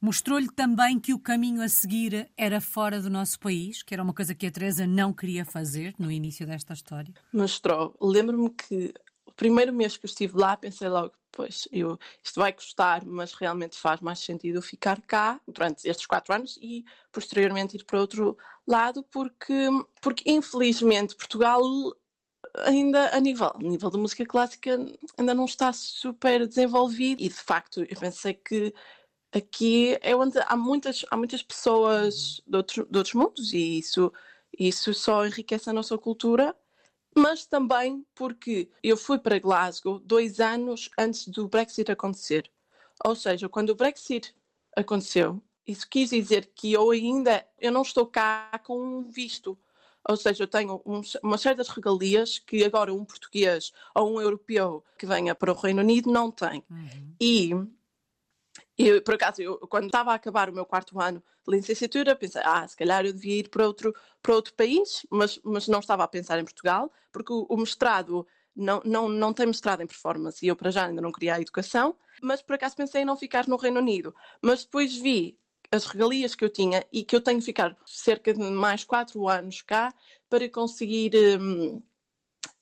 mostrou-lhe 0.00 0.50
também 0.50 1.00
que 1.00 1.12
o 1.12 1.18
caminho 1.18 1.62
a 1.62 1.68
seguir 1.68 2.30
era 2.36 2.60
fora 2.60 3.00
do 3.00 3.10
nosso 3.10 3.38
país, 3.40 3.82
que 3.82 3.94
era 3.94 4.02
uma 4.02 4.14
coisa 4.14 4.34
que 4.34 4.46
a 4.46 4.50
Teresa 4.50 4.86
não 4.86 5.12
queria 5.12 5.44
fazer 5.44 5.94
no 5.98 6.10
início 6.10 6.46
desta 6.46 6.72
história? 6.72 7.12
Mostrou. 7.32 7.96
Lembro-me 8.00 8.50
que 8.50 8.94
o 9.26 9.32
primeiro 9.32 9.72
mês 9.72 9.96
que 9.96 10.06
eu 10.06 10.08
estive 10.08 10.36
lá, 10.36 10.56
pensei 10.56 10.88
logo, 10.88 11.12
pois, 11.32 11.66
eu, 11.72 11.98
isto 12.22 12.38
vai 12.38 12.52
custar, 12.52 13.04
mas 13.04 13.32
realmente 13.32 13.76
faz 13.76 14.00
mais 14.00 14.20
sentido 14.20 14.58
eu 14.58 14.62
ficar 14.62 15.00
cá 15.02 15.40
durante 15.48 15.88
estes 15.88 16.06
quatro 16.06 16.32
anos 16.32 16.58
e 16.62 16.84
posteriormente 17.10 17.76
ir 17.76 17.84
para 17.84 18.00
outro 18.00 18.36
lado, 18.66 19.02
porque, 19.10 19.68
porque 20.00 20.30
infelizmente 20.30 21.16
Portugal 21.16 21.60
ainda 22.58 23.14
a 23.14 23.20
nível, 23.20 23.52
a 23.54 23.58
nível 23.58 23.90
da 23.90 23.98
música 23.98 24.24
clássica 24.24 24.78
ainda 25.18 25.34
não 25.34 25.44
está 25.44 25.72
super 25.72 26.46
desenvolvido 26.46 27.22
e 27.22 27.28
de 27.28 27.34
facto 27.34 27.82
eu 27.82 27.98
pensei 27.98 28.34
que 28.34 28.72
aqui 29.32 29.98
é 30.00 30.14
onde 30.14 30.38
há 30.46 30.56
muitas, 30.56 31.04
há 31.10 31.16
muitas 31.16 31.42
pessoas 31.42 32.40
de, 32.46 32.56
outro, 32.56 32.86
de 32.90 32.98
outros 32.98 33.14
mundos 33.14 33.52
e 33.52 33.78
isso, 33.78 34.12
isso 34.58 34.94
só 34.94 35.26
enriquece 35.26 35.68
a 35.68 35.72
nossa 35.72 35.98
cultura 35.98 36.54
mas 37.14 37.46
também 37.46 38.04
porque 38.14 38.68
eu 38.82 38.96
fui 38.96 39.18
para 39.18 39.38
Glasgow 39.38 40.00
dois 40.00 40.40
anos 40.40 40.90
antes 40.98 41.28
do 41.28 41.48
Brexit 41.48 41.90
acontecer. 41.90 42.50
Ou 43.04 43.14
seja, 43.14 43.48
quando 43.48 43.70
o 43.70 43.74
Brexit 43.74 44.34
aconteceu, 44.76 45.40
isso 45.66 45.88
quis 45.88 46.10
dizer 46.10 46.50
que 46.54 46.72
eu 46.72 46.90
ainda 46.90 47.46
eu 47.58 47.70
não 47.70 47.82
estou 47.82 48.06
cá 48.06 48.60
com 48.64 48.80
um 48.80 49.02
visto. 49.02 49.56
Ou 50.08 50.16
seja, 50.16 50.42
eu 50.42 50.48
tenho 50.48 50.82
um, 50.84 51.00
uma 51.22 51.38
série 51.38 51.62
de 51.62 51.70
regalias 51.70 52.38
que 52.38 52.64
agora 52.64 52.92
um 52.92 53.04
português 53.04 53.72
ou 53.94 54.14
um 54.14 54.20
europeu 54.20 54.84
que 54.98 55.06
venha 55.06 55.34
para 55.34 55.52
o 55.52 55.54
Reino 55.54 55.80
Unido 55.80 56.10
não 56.10 56.30
tem. 56.30 56.62
Uhum. 56.70 57.14
E 57.18 57.50
eu, 58.76 59.00
por 59.02 59.14
acaso, 59.14 59.40
eu, 59.40 59.58
quando 59.60 59.86
estava 59.86 60.12
a 60.12 60.14
acabar 60.14 60.50
o 60.50 60.52
meu 60.52 60.66
quarto 60.66 61.00
ano 61.00 61.22
de 61.46 61.56
licenciatura, 61.56 62.16
pensei, 62.16 62.42
ah, 62.44 62.66
se 62.66 62.76
calhar 62.76 63.04
eu 63.04 63.12
devia 63.12 63.38
ir 63.38 63.48
para 63.48 63.66
outro, 63.66 63.94
para 64.22 64.34
outro 64.34 64.52
país, 64.54 65.06
mas, 65.10 65.40
mas 65.44 65.68
não 65.68 65.80
estava 65.80 66.04
a 66.04 66.08
pensar 66.08 66.38
em 66.38 66.44
Portugal, 66.44 66.92
porque 67.12 67.32
o, 67.32 67.46
o 67.48 67.56
mestrado 67.56 68.26
não, 68.54 68.82
não, 68.84 69.08
não 69.08 69.32
tem 69.32 69.46
mestrado 69.46 69.82
em 69.82 69.86
performance 69.86 70.44
e 70.44 70.48
eu 70.48 70.56
para 70.56 70.70
já 70.70 70.86
ainda 70.86 71.00
não 71.00 71.12
queria 71.12 71.34
a 71.34 71.40
educação, 71.40 71.96
mas 72.22 72.42
por 72.42 72.54
acaso 72.54 72.76
pensei 72.76 73.02
em 73.02 73.04
não 73.04 73.16
ficar 73.16 73.46
no 73.48 73.56
Reino 73.56 73.80
Unido. 73.80 74.14
Mas 74.40 74.64
depois 74.64 74.96
vi 74.96 75.38
as 75.74 75.84
regalias 75.86 76.34
que 76.34 76.44
eu 76.44 76.50
tinha 76.50 76.84
e 76.92 77.02
que 77.02 77.16
eu 77.16 77.20
tenho 77.20 77.40
que 77.40 77.44
ficar 77.44 77.76
cerca 77.84 78.32
de 78.32 78.40
mais 78.40 78.84
quatro 78.84 79.28
anos 79.28 79.60
cá 79.60 79.92
para 80.28 80.48
conseguir 80.48 81.12
hum, 81.40 81.82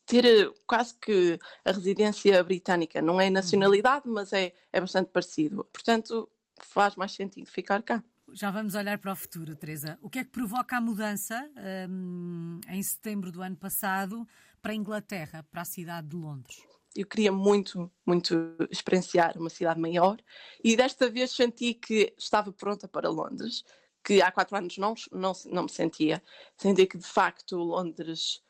ter 0.07 0.25
eh, 0.25 0.51
quase 0.67 0.95
que 0.99 1.39
a 1.65 1.73
residência 1.73 2.43
britânica. 2.43 3.03
Não 3.03 3.21
é 3.21 3.27
uhum. 3.27 3.33
nacionalidade, 3.33 4.09
mas 4.09 4.33
é, 4.33 4.55
é 4.73 4.81
bastante 4.81 5.11
parecido. 5.11 5.65
Portanto, 5.73 6.29
faz 6.61 6.97
mais 6.97 7.13
sentido 7.13 7.51
ficar 7.51 7.83
cá. 7.83 8.03
Já 8.33 8.51
vamos 8.51 8.75
olhar 8.75 8.97
para 8.97 9.13
o 9.13 9.17
futuro, 9.17 9.55
Teresa. 9.55 9.99
O 10.01 10.09
que 10.09 10.21
é 10.21 10.25
que 10.25 10.31
provoca 10.31 10.79
a 10.79 10.81
mudança 10.81 11.51
hum, 11.91 12.61
em 12.67 12.83
setembro 12.83 13.31
do 13.31 13.43
ano 13.43 13.57
passado 13.57 14.27
para 14.63 14.73
a 14.73 14.75
Inglaterra, 14.75 15.47
para 15.51 15.61
a 15.61 15.67
cidade 15.67 16.09
de 16.09 16.17
Londres? 16.17 16.72
Eu 16.95 17.07
queria 17.07 17.33
muito, 17.33 17.91
muito 18.05 18.35
experienciar 18.71 19.37
uma 19.39 19.51
cidade 19.51 19.81
maior 19.81 20.19
e 20.63 20.77
desta 20.77 21.09
vez 21.09 21.31
senti 21.31 21.75
que 21.75 22.15
estava 22.19 22.53
pronta 22.53 22.87
para 22.87 23.09
Londres, 23.09 23.65
que 24.05 24.21
há 24.21 24.31
quatro 24.31 24.57
anos 24.57 24.77
não, 24.79 24.95
não, 25.11 25.33
não 25.47 25.63
me 25.65 25.71
sentia. 25.71 26.23
Senti 26.57 26.87
que 26.87 26.99
de 26.99 27.07
facto 27.07 27.57
Londres 27.57 28.43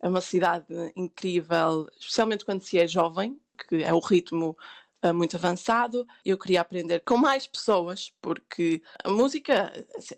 é 0.00 0.08
uma 0.08 0.20
cidade 0.20 0.66
incrível, 0.96 1.88
especialmente 1.98 2.44
quando 2.44 2.62
se 2.62 2.78
é 2.78 2.86
jovem, 2.86 3.40
que 3.68 3.82
é 3.82 3.92
o 3.92 4.00
ritmo 4.00 4.56
uh, 5.04 5.14
muito 5.14 5.36
avançado. 5.36 6.06
Eu 6.24 6.38
queria 6.38 6.60
aprender 6.60 7.00
com 7.00 7.16
mais 7.16 7.46
pessoas, 7.46 8.12
porque 8.20 8.82
a 9.02 9.10
música 9.10 9.72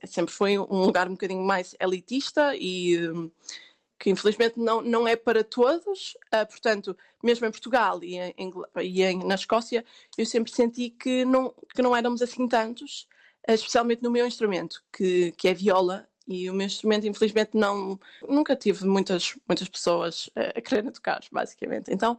sempre 0.06 0.32
foi 0.32 0.58
um 0.58 0.84
lugar 0.84 1.06
um 1.08 1.12
bocadinho 1.12 1.42
mais 1.42 1.74
elitista 1.80 2.54
e. 2.56 2.98
Que 4.04 4.10
infelizmente 4.10 4.60
não, 4.60 4.82
não 4.82 5.08
é 5.08 5.16
para 5.16 5.42
todos, 5.42 6.14
uh, 6.26 6.46
portanto, 6.46 6.94
mesmo 7.22 7.46
em 7.46 7.50
Portugal 7.50 8.04
e, 8.04 8.18
em, 8.18 8.52
e 8.82 9.02
em, 9.02 9.24
na 9.24 9.34
Escócia, 9.34 9.82
eu 10.18 10.26
sempre 10.26 10.52
senti 10.52 10.90
que 10.90 11.24
não, 11.24 11.54
que 11.74 11.80
não 11.80 11.96
éramos 11.96 12.20
assim 12.20 12.46
tantos, 12.46 13.08
uh, 13.48 13.52
especialmente 13.52 14.02
no 14.02 14.10
meu 14.10 14.26
instrumento, 14.26 14.84
que, 14.92 15.32
que 15.32 15.48
é 15.48 15.54
viola, 15.54 16.06
e 16.28 16.50
o 16.50 16.54
meu 16.54 16.66
instrumento, 16.66 17.06
infelizmente, 17.06 17.52
não, 17.54 17.98
nunca 18.28 18.54
tive 18.54 18.84
muitas, 18.84 19.34
muitas 19.48 19.68
pessoas 19.70 20.28
a, 20.36 20.58
a 20.58 20.60
quererem 20.60 20.90
tocar, 20.90 21.22
basicamente. 21.32 21.90
Então, 21.90 22.18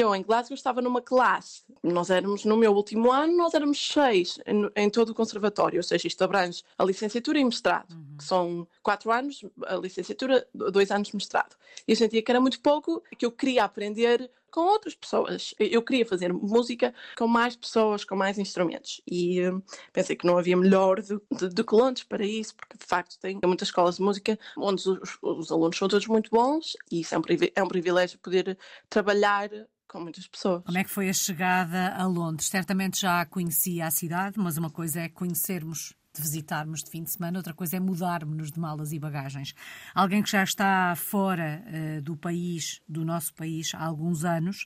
eu 0.00 0.14
em 0.14 0.22
Glasgow 0.22 0.54
estava 0.54 0.80
numa 0.80 1.02
classe, 1.02 1.62
nós 1.82 2.10
éramos, 2.10 2.44
no 2.44 2.56
meu 2.56 2.72
último 2.72 3.10
ano, 3.10 3.36
nós 3.36 3.54
éramos 3.54 3.78
seis 3.78 4.38
em, 4.46 4.70
em 4.74 4.90
todo 4.90 5.10
o 5.10 5.14
conservatório, 5.14 5.78
ou 5.78 5.82
seja, 5.82 6.06
isto 6.06 6.22
abrange 6.22 6.62
a 6.78 6.84
licenciatura 6.84 7.38
e 7.38 7.44
mestrado, 7.44 7.92
uhum. 7.92 8.16
que 8.16 8.24
são 8.24 8.66
quatro 8.82 9.10
anos, 9.10 9.44
a 9.66 9.76
licenciatura, 9.76 10.46
dois 10.54 10.90
anos 10.90 11.08
de 11.08 11.16
mestrado. 11.16 11.56
E 11.86 11.92
eu 11.92 11.96
sentia 11.96 12.22
que 12.22 12.30
era 12.30 12.40
muito 12.40 12.60
pouco, 12.60 13.02
que 13.18 13.26
eu 13.26 13.32
queria 13.32 13.64
aprender 13.64 14.30
com 14.52 14.60
outras 14.60 14.94
pessoas. 14.94 15.54
Eu 15.58 15.82
queria 15.82 16.06
fazer 16.06 16.32
música 16.32 16.94
com 17.16 17.26
mais 17.26 17.56
pessoas, 17.56 18.04
com 18.04 18.14
mais 18.14 18.38
instrumentos. 18.38 19.00
E 19.10 19.40
uh, 19.48 19.62
pensei 19.92 20.14
que 20.14 20.26
não 20.26 20.38
havia 20.38 20.56
melhor 20.56 21.00
do, 21.00 21.20
do, 21.30 21.48
do, 21.48 21.64
que 21.64 21.74
Londres 21.74 22.04
para 22.04 22.24
isso, 22.24 22.54
porque 22.54 22.76
de 22.76 22.84
facto 22.84 23.18
tem 23.18 23.40
muitas 23.44 23.68
escolas 23.68 23.96
de 23.96 24.02
música 24.02 24.38
onde 24.56 24.86
os, 24.88 25.18
os 25.22 25.50
alunos 25.50 25.76
são 25.76 25.88
todos 25.88 26.06
muito 26.06 26.30
bons 26.30 26.76
e 26.90 27.00
isso 27.00 27.14
é 27.14 27.18
um, 27.18 27.22
é 27.56 27.62
um 27.62 27.68
privilégio 27.68 28.18
poder 28.18 28.58
trabalhar 28.90 29.48
com 29.92 30.00
muitas 30.00 30.26
pessoas. 30.26 30.64
Como 30.64 30.78
é 30.78 30.82
que 30.82 30.90
foi 30.90 31.10
a 31.10 31.12
chegada 31.12 31.94
a 31.94 32.06
Londres? 32.06 32.48
Certamente 32.48 33.00
já 33.02 33.24
conhecia 33.26 33.86
a 33.86 33.90
cidade, 33.90 34.38
mas 34.38 34.56
uma 34.56 34.70
coisa 34.70 35.00
é 35.00 35.08
conhecermos 35.08 35.94
de 36.14 36.22
visitarmos 36.22 36.82
de 36.82 36.90
fim 36.90 37.02
de 37.02 37.10
semana, 37.10 37.38
outra 37.38 37.54
coisa 37.54 37.76
é 37.76 37.80
mudarmos-nos 37.80 38.50
de 38.50 38.58
malas 38.58 38.92
e 38.92 38.98
bagagens. 38.98 39.54
Alguém 39.94 40.22
que 40.22 40.30
já 40.30 40.42
está 40.42 40.94
fora 40.96 41.62
uh, 41.66 42.02
do 42.02 42.16
país, 42.16 42.80
do 42.88 43.04
nosso 43.04 43.34
país, 43.34 43.74
há 43.74 43.84
alguns 43.84 44.24
anos, 44.24 44.64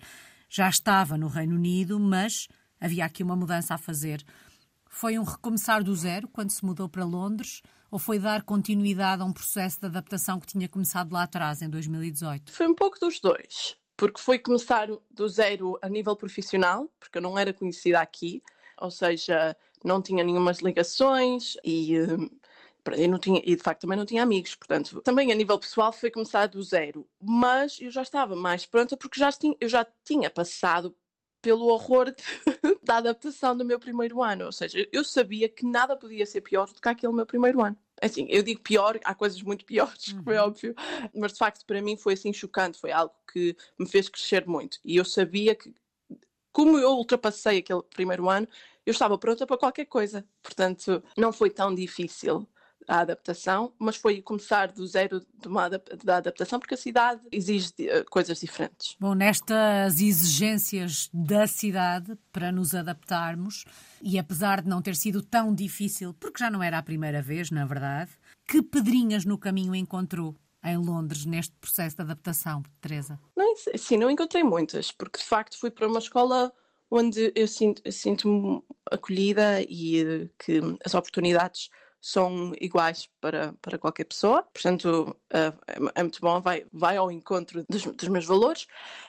já 0.48 0.68
estava 0.68 1.18
no 1.18 1.28
Reino 1.28 1.56
Unido, 1.56 1.98
mas 2.00 2.48
havia 2.80 3.04
aqui 3.04 3.22
uma 3.22 3.36
mudança 3.36 3.74
a 3.74 3.78
fazer. 3.78 4.24
Foi 4.88 5.18
um 5.18 5.24
recomeçar 5.24 5.82
do 5.84 5.94
zero 5.94 6.28
quando 6.28 6.50
se 6.50 6.64
mudou 6.64 6.88
para 6.88 7.04
Londres 7.04 7.62
ou 7.90 7.98
foi 7.98 8.18
dar 8.18 8.42
continuidade 8.42 9.22
a 9.22 9.24
um 9.24 9.32
processo 9.32 9.80
de 9.80 9.86
adaptação 9.86 10.40
que 10.40 10.46
tinha 10.46 10.68
começado 10.68 11.12
lá 11.12 11.22
atrás, 11.22 11.62
em 11.62 11.68
2018? 11.68 12.52
Foi 12.52 12.66
um 12.66 12.74
pouco 12.74 12.98
dos 12.98 13.20
dois, 13.20 13.76
porque 13.96 14.20
foi 14.20 14.38
começar 14.38 14.88
do 15.10 15.28
zero 15.28 15.78
a 15.80 15.88
nível 15.88 16.14
profissional, 16.14 16.90
porque 17.00 17.18
eu 17.18 17.22
não 17.22 17.38
era 17.38 17.52
conhecida 17.52 18.00
aqui, 18.00 18.42
ou 18.78 18.90
seja, 18.90 19.56
não 19.82 20.02
tinha 20.02 20.22
nenhumas 20.22 20.58
ligações 20.58 21.56
e, 21.64 21.96
eh, 21.96 22.06
e, 22.96 23.08
não 23.08 23.18
tinha, 23.18 23.40
e 23.44 23.56
de 23.56 23.62
facto 23.62 23.82
também 23.82 23.96
não 23.96 24.04
tinha 24.04 24.22
amigos, 24.22 24.54
portanto, 24.54 25.00
também 25.00 25.32
a 25.32 25.34
nível 25.34 25.58
pessoal 25.58 25.92
foi 25.92 26.10
começar 26.10 26.46
do 26.46 26.62
zero, 26.62 27.06
mas 27.20 27.80
eu 27.80 27.90
já 27.90 28.02
estava 28.02 28.36
mais 28.36 28.66
pronta 28.66 28.96
porque 28.96 29.18
já 29.18 29.32
tinha, 29.32 29.56
eu 29.60 29.68
já 29.68 29.86
tinha 30.04 30.30
passado 30.30 30.94
pelo 31.46 31.68
horror 31.68 32.06
de, 32.06 32.24
da 32.82 32.96
adaptação 32.96 33.56
do 33.56 33.64
meu 33.64 33.78
primeiro 33.78 34.20
ano, 34.20 34.46
ou 34.46 34.50
seja, 34.50 34.84
eu 34.90 35.04
sabia 35.04 35.48
que 35.48 35.64
nada 35.64 35.96
podia 35.96 36.26
ser 36.26 36.40
pior 36.40 36.66
do 36.66 36.80
que 36.80 36.88
aquele 36.88 37.12
meu 37.12 37.24
primeiro 37.24 37.62
ano. 37.62 37.76
Assim, 38.02 38.26
eu 38.28 38.42
digo 38.42 38.60
pior, 38.62 38.98
há 39.04 39.14
coisas 39.14 39.40
muito 39.42 39.64
piores, 39.64 40.08
uhum. 40.08 40.24
como 40.24 40.32
é 40.32 40.42
uhum. 40.42 40.48
óbvio, 40.48 40.74
mas 41.14 41.34
de 41.34 41.38
facto 41.38 41.64
para 41.64 41.80
mim 41.80 41.96
foi 41.96 42.14
assim 42.14 42.32
chocante, 42.32 42.80
foi 42.80 42.90
algo 42.90 43.14
que 43.32 43.56
me 43.78 43.88
fez 43.88 44.08
crescer 44.08 44.44
muito. 44.44 44.80
E 44.84 44.96
eu 44.96 45.04
sabia 45.04 45.54
que, 45.54 45.72
como 46.50 46.76
eu 46.80 46.90
ultrapassei 46.90 47.58
aquele 47.58 47.82
primeiro 47.94 48.28
ano, 48.28 48.48
eu 48.84 48.90
estava 48.90 49.16
pronta 49.16 49.46
para 49.46 49.56
qualquer 49.56 49.84
coisa. 49.84 50.26
Portanto, 50.42 51.00
não 51.16 51.32
foi 51.32 51.48
tão 51.48 51.72
difícil 51.72 52.44
a 52.86 53.00
adaptação, 53.00 53.72
mas 53.78 53.96
foi 53.96 54.22
começar 54.22 54.72
do 54.72 54.86
zero 54.86 55.20
de 55.20 55.48
uma 55.48 55.68
da 55.68 56.16
adaptação, 56.16 56.58
porque 56.58 56.74
a 56.74 56.78
cidade 56.78 57.20
exige 57.32 57.72
uh, 57.80 58.04
coisas 58.10 58.40
diferentes. 58.40 58.96
Bom, 58.98 59.14
nestas 59.14 60.00
exigências 60.00 61.10
da 61.12 61.46
cidade 61.46 62.16
para 62.32 62.52
nos 62.52 62.74
adaptarmos, 62.74 63.64
e 64.00 64.18
apesar 64.18 64.62
de 64.62 64.68
não 64.68 64.80
ter 64.80 64.94
sido 64.96 65.22
tão 65.22 65.54
difícil, 65.54 66.14
porque 66.14 66.38
já 66.38 66.50
não 66.50 66.62
era 66.62 66.78
a 66.78 66.82
primeira 66.82 67.20
vez, 67.20 67.50
na 67.50 67.64
verdade, 67.64 68.10
que 68.46 68.62
pedrinhas 68.62 69.24
no 69.24 69.38
caminho 69.38 69.74
encontrou 69.74 70.36
em 70.64 70.76
Londres 70.76 71.24
neste 71.24 71.54
processo 71.56 71.96
de 71.96 72.02
adaptação, 72.02 72.62
Teresa? 72.80 73.18
Não, 73.36 73.54
sim, 73.76 73.96
não 73.96 74.10
encontrei 74.10 74.42
muitas, 74.42 74.90
porque 74.90 75.18
de 75.18 75.24
facto 75.24 75.58
fui 75.58 75.70
para 75.70 75.86
uma 75.86 75.98
escola 75.98 76.52
onde 76.90 77.32
eu 77.34 77.48
sinto-me 77.48 77.92
sinto 77.92 78.64
acolhida 78.90 79.62
e 79.62 80.00
eh, 80.00 80.28
que 80.38 80.60
as 80.84 80.94
oportunidades 80.94 81.68
são 82.06 82.52
iguais 82.60 83.08
para, 83.20 83.52
para 83.60 83.76
qualquer 83.76 84.04
pessoa, 84.04 84.44
portanto 84.44 85.16
é, 85.28 85.52
é 85.92 86.02
muito 86.04 86.20
bom, 86.20 86.40
vai, 86.40 86.64
vai 86.72 86.96
ao 86.96 87.10
encontro 87.10 87.64
dos, 87.68 87.82
dos 87.82 88.06
meus 88.06 88.24
valores, 88.24 88.68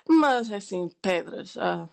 mas 0.10 0.52
assim, 0.52 0.90
pedras, 1.00 1.56
uh, 1.58 1.88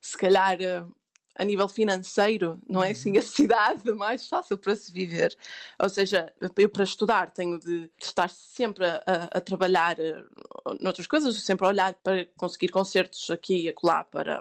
se 0.00 0.16
calhar 0.16 0.56
uh, 0.60 0.94
a 1.34 1.44
nível 1.44 1.68
financeiro 1.68 2.60
não 2.68 2.80
é 2.80 2.92
assim 2.92 3.14
uhum. 3.14 3.18
a 3.18 3.22
cidade 3.26 3.92
mais 3.92 4.28
fácil 4.28 4.56
para 4.56 4.76
se 4.76 4.92
viver, 4.92 5.36
ou 5.80 5.88
seja, 5.88 6.32
eu 6.40 6.68
para 6.68 6.84
estudar 6.84 7.32
tenho 7.32 7.58
de 7.58 7.90
estar 8.00 8.30
sempre 8.30 8.86
a, 8.86 9.02
a 9.32 9.40
trabalhar 9.40 9.96
uh, 9.98 10.76
noutras 10.80 11.08
coisas, 11.08 11.42
sempre 11.42 11.66
a 11.66 11.70
olhar 11.70 11.92
para 12.04 12.24
conseguir 12.36 12.68
concertos 12.68 13.28
aqui 13.32 13.62
e 13.62 13.68
acolá 13.68 14.04
para 14.04 14.40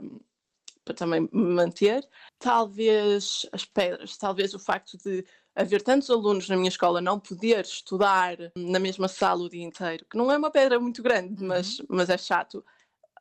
para 0.86 0.94
também 0.94 1.22
me 1.22 1.56
manter. 1.56 2.08
Talvez 2.38 3.48
as 3.52 3.66
pedras, 3.66 4.18
talvez 4.18 4.54
o 4.54 4.60
facto 4.60 5.00
de 5.00 5.26
haver 5.56 5.82
tantos 5.82 6.10
alunos 6.10 6.50
na 6.50 6.58
minha 6.58 6.70
escola 6.70 7.00
não 7.00 7.20
poder 7.20 7.64
estudar 7.64 8.38
na 8.58 8.80
mesma 8.80 9.08
sala 9.08 9.44
o 9.44 9.50
dia 9.50 9.64
inteiro, 9.64 10.06
que 10.10 10.18
não 10.18 10.32
é 10.32 10.38
uma 10.38 10.52
pedra 10.52 10.80
muito 10.80 11.02
grande, 11.02 11.42
uhum. 11.42 11.48
mas, 11.48 11.82
mas 11.88 12.10
é 12.10 12.18
chato. 12.18 12.64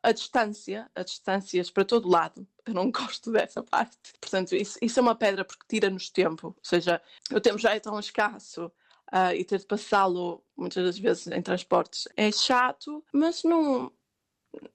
A 0.03 0.11
distância, 0.11 0.89
as 0.93 1.05
distâncias 1.05 1.71
para 1.71 1.85
todo 1.85 2.09
lado, 2.09 2.45
eu 2.65 2.73
não 2.73 2.91
gosto 2.91 3.31
dessa 3.31 3.63
parte. 3.63 3.97
Portanto, 4.19 4.55
isso, 4.55 4.77
isso 4.81 4.99
é 4.99 5.01
uma 5.01 5.15
pedra 5.15 5.45
porque 5.45 5.65
tira-nos 5.67 6.09
tempo. 6.09 6.47
Ou 6.47 6.55
seja, 6.61 7.01
o 7.31 7.39
tempo 7.39 7.57
já 7.57 7.73
é 7.73 7.79
tão 7.79 7.97
escasso 7.99 8.65
uh, 9.11 9.33
e 9.35 9.43
ter 9.43 9.59
de 9.59 9.65
passá-lo 9.65 10.43
muitas 10.55 10.83
das 10.83 10.99
vezes 10.99 11.27
em 11.27 11.41
transportes 11.41 12.07
é 12.15 12.31
chato, 12.31 13.03
mas 13.11 13.43
não, 13.43 13.91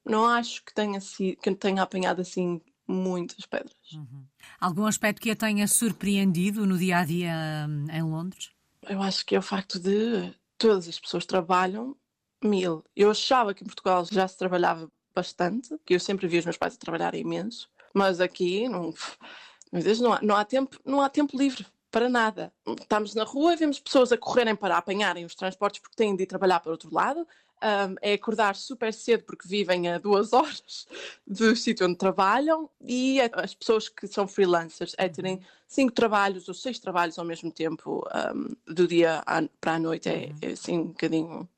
não 0.05 0.27
acho 0.27 0.65
que 0.65 0.75
tenha, 0.75 0.99
que 1.01 1.55
tenha 1.55 1.83
apanhado 1.83 2.21
assim 2.21 2.61
muitas 2.91 3.47
pedras. 3.47 3.93
Uhum. 3.95 4.25
Algum 4.61 4.87
aspecto 4.87 5.21
que 5.21 5.31
a 5.31 5.37
tenha 5.37 5.67
surpreendido 5.69 6.67
no 6.67 6.77
dia 6.77 6.99
a 6.99 7.05
dia 7.05 7.67
hum, 7.69 7.87
em 7.91 8.03
Londres? 8.03 8.51
Eu 8.83 9.01
acho 9.03 9.25
que 9.25 9.37
é 9.37 9.39
o 9.39 9.43
facto 9.43 9.79
de 9.79 10.35
todas 10.59 10.89
as 10.89 10.99
pessoas 10.99 11.25
trabalham 11.25 11.97
mil. 12.43 12.85
Eu 12.97 13.11
achava 13.11 13.55
que 13.55 13.63
em 13.63 13.67
Portugal 13.67 14.05
já 14.11 14.27
se 14.27 14.37
trabalhava 14.37 14.91
bastante, 15.15 15.77
que 15.85 15.95
eu 15.95 16.01
sempre 16.01 16.27
vi 16.27 16.39
os 16.39 16.45
meus 16.45 16.57
pais 16.57 16.75
a 16.75 16.79
trabalhar 16.79 17.15
imenso, 17.15 17.69
mas 17.95 18.21
aqui 18.21 18.69
não, 18.69 18.93
não 20.01 20.13
há, 20.13 20.23
não 20.23 20.37
há 20.37 20.45
tempo, 20.45 20.81
não 20.85 21.01
há 21.01 21.09
tempo 21.09 21.37
livre 21.37 21.67
para 21.91 22.09
nada. 22.09 22.53
Estamos 22.81 23.15
na 23.15 23.25
rua, 23.25 23.57
vemos 23.57 23.81
pessoas 23.81 24.13
a 24.13 24.17
correrem 24.17 24.55
para 24.55 24.77
apanharem 24.77 25.25
os 25.25 25.35
transportes 25.35 25.81
porque 25.81 25.97
têm 25.97 26.15
de 26.15 26.23
ir 26.23 26.27
trabalhar 26.27 26.61
para 26.61 26.71
outro 26.71 26.93
lado 26.93 27.27
um, 27.63 27.95
é 28.01 28.15
acordar 28.15 28.57
super 28.57 28.93
cedo 28.93 29.25
porque 29.25 29.47
vivem 29.47 29.89
a 29.89 29.99
duas 29.99 30.33
horas 30.35 30.87
do 31.27 31.55
sítio 31.55 31.87
onde 31.87 31.97
trabalham 31.97 32.69
e 32.81 33.21
as 33.21 33.55
pessoas 33.55 33.89
que 33.89 34.07
são 34.07 34.27
freelancers 34.27 34.95
é 34.99 35.09
terem 35.09 35.35
uhum. 35.35 35.43
cinco 35.69 35.93
trabalhos 35.93 36.49
ou 36.49 36.55
seis 36.55 36.79
trabalhos 36.79 37.19
ao 37.19 37.25
mesmo 37.25 37.51
tempo 37.51 38.07
um, 38.35 38.73
do 38.73 38.87
dia 38.87 39.23
para 39.61 39.75
a 39.75 39.79
noite 39.79 40.09
é, 40.09 40.27
uhum. 40.27 40.39
é 40.43 40.47
assim 40.49 40.79
um 40.79 40.89
bocadinho 40.89 41.49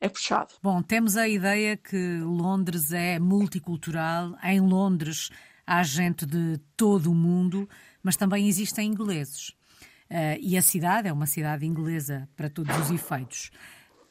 é 0.00 0.08
puxado. 0.08 0.54
Bom, 0.62 0.80
temos 0.80 1.16
a 1.16 1.28
ideia 1.28 1.76
que 1.76 2.20
Londres 2.20 2.92
é 2.92 3.18
multicultural. 3.18 4.36
Em 4.44 4.60
Londres 4.60 5.28
há 5.66 5.82
gente 5.82 6.24
de 6.24 6.58
todo 6.76 7.10
o 7.10 7.14
mundo, 7.14 7.68
mas 8.00 8.16
também 8.16 8.46
existem 8.46 8.92
ingleses. 8.92 9.48
Uh, 10.08 10.38
e 10.40 10.56
a 10.56 10.62
cidade 10.62 11.08
é 11.08 11.12
uma 11.12 11.26
cidade 11.26 11.66
inglesa 11.66 12.28
para 12.36 12.48
todos 12.48 12.74
os 12.78 12.90
efeitos 12.92 13.50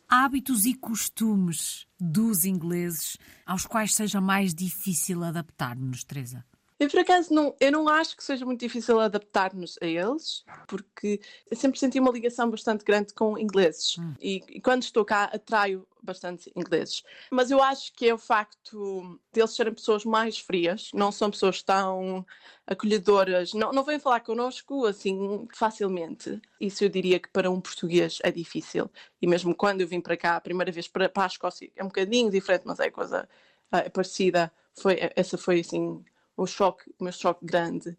hábitos 0.07 0.65
e 0.65 0.73
costumes 0.73 1.85
dos 1.99 2.45
ingleses 2.45 3.17
aos 3.45 3.65
quais 3.65 3.93
seja 3.93 4.21
mais 4.21 4.53
difícil 4.53 5.23
adaptar-nos, 5.23 6.03
Teresa? 6.03 6.45
Eu, 6.79 6.89
por 6.89 6.99
acaso, 6.99 7.33
não, 7.33 7.55
eu 7.59 7.71
não 7.71 7.87
acho 7.89 8.15
que 8.15 8.23
seja 8.23 8.45
muito 8.45 8.59
difícil 8.59 8.99
adaptar-nos 8.99 9.77
a 9.81 9.85
eles, 9.85 10.43
porque 10.67 11.19
eu 11.49 11.57
sempre 11.57 11.79
senti 11.79 11.99
uma 11.99 12.11
ligação 12.11 12.49
bastante 12.49 12.85
grande 12.85 13.13
com 13.15 13.37
ingleses. 13.37 13.97
Hum. 13.97 14.13
E, 14.21 14.43
e, 14.47 14.61
quando 14.61 14.83
estou 14.83 15.03
cá, 15.03 15.23
atraio 15.25 15.87
bastante 16.03 16.51
ingleses. 16.55 17.03
Mas 17.31 17.49
eu 17.49 17.61
acho 17.61 17.91
que 17.93 18.07
é 18.07 18.13
o 18.13 18.17
facto 18.17 19.19
deles 19.33 19.55
serem 19.55 19.73
pessoas 19.73 20.05
mais 20.05 20.37
frias, 20.37 20.91
não 20.93 21.11
são 21.11 21.31
pessoas 21.31 21.63
tão 21.63 22.25
acolhedoras, 22.65 23.53
não, 23.53 23.71
não 23.71 23.83
vêm 23.83 23.99
falar 23.99 24.19
connosco 24.19 24.85
assim 24.85 25.47
facilmente. 25.53 26.39
Isso 26.61 26.83
eu 26.83 26.89
diria 26.89 27.19
que 27.19 27.29
para 27.29 27.49
um 27.49 27.59
português 27.59 28.19
é 28.23 28.31
difícil. 28.31 28.89
E 29.21 29.27
mesmo 29.27 29.55
quando 29.55 29.81
eu 29.81 29.87
vim 29.87 29.99
para 29.99 30.15
cá, 30.15 30.35
a 30.35 30.41
primeira 30.41 30.71
vez 30.71 30.87
para, 30.87 31.09
para 31.09 31.23
a 31.23 31.27
Escócia, 31.27 31.69
é 31.75 31.83
um 31.83 31.87
bocadinho 31.87 32.29
diferente, 32.29 32.63
mas 32.65 32.79
é 32.79 32.91
coisa 32.91 33.27
é 33.71 33.89
parecida. 33.89 34.51
Foi, 34.79 34.97
essa 35.15 35.37
foi 35.37 35.59
assim 35.59 36.03
o 36.37 36.45
choque, 36.45 36.89
o 36.99 37.03
meu 37.03 37.11
choque 37.11 37.43
grande. 37.43 37.97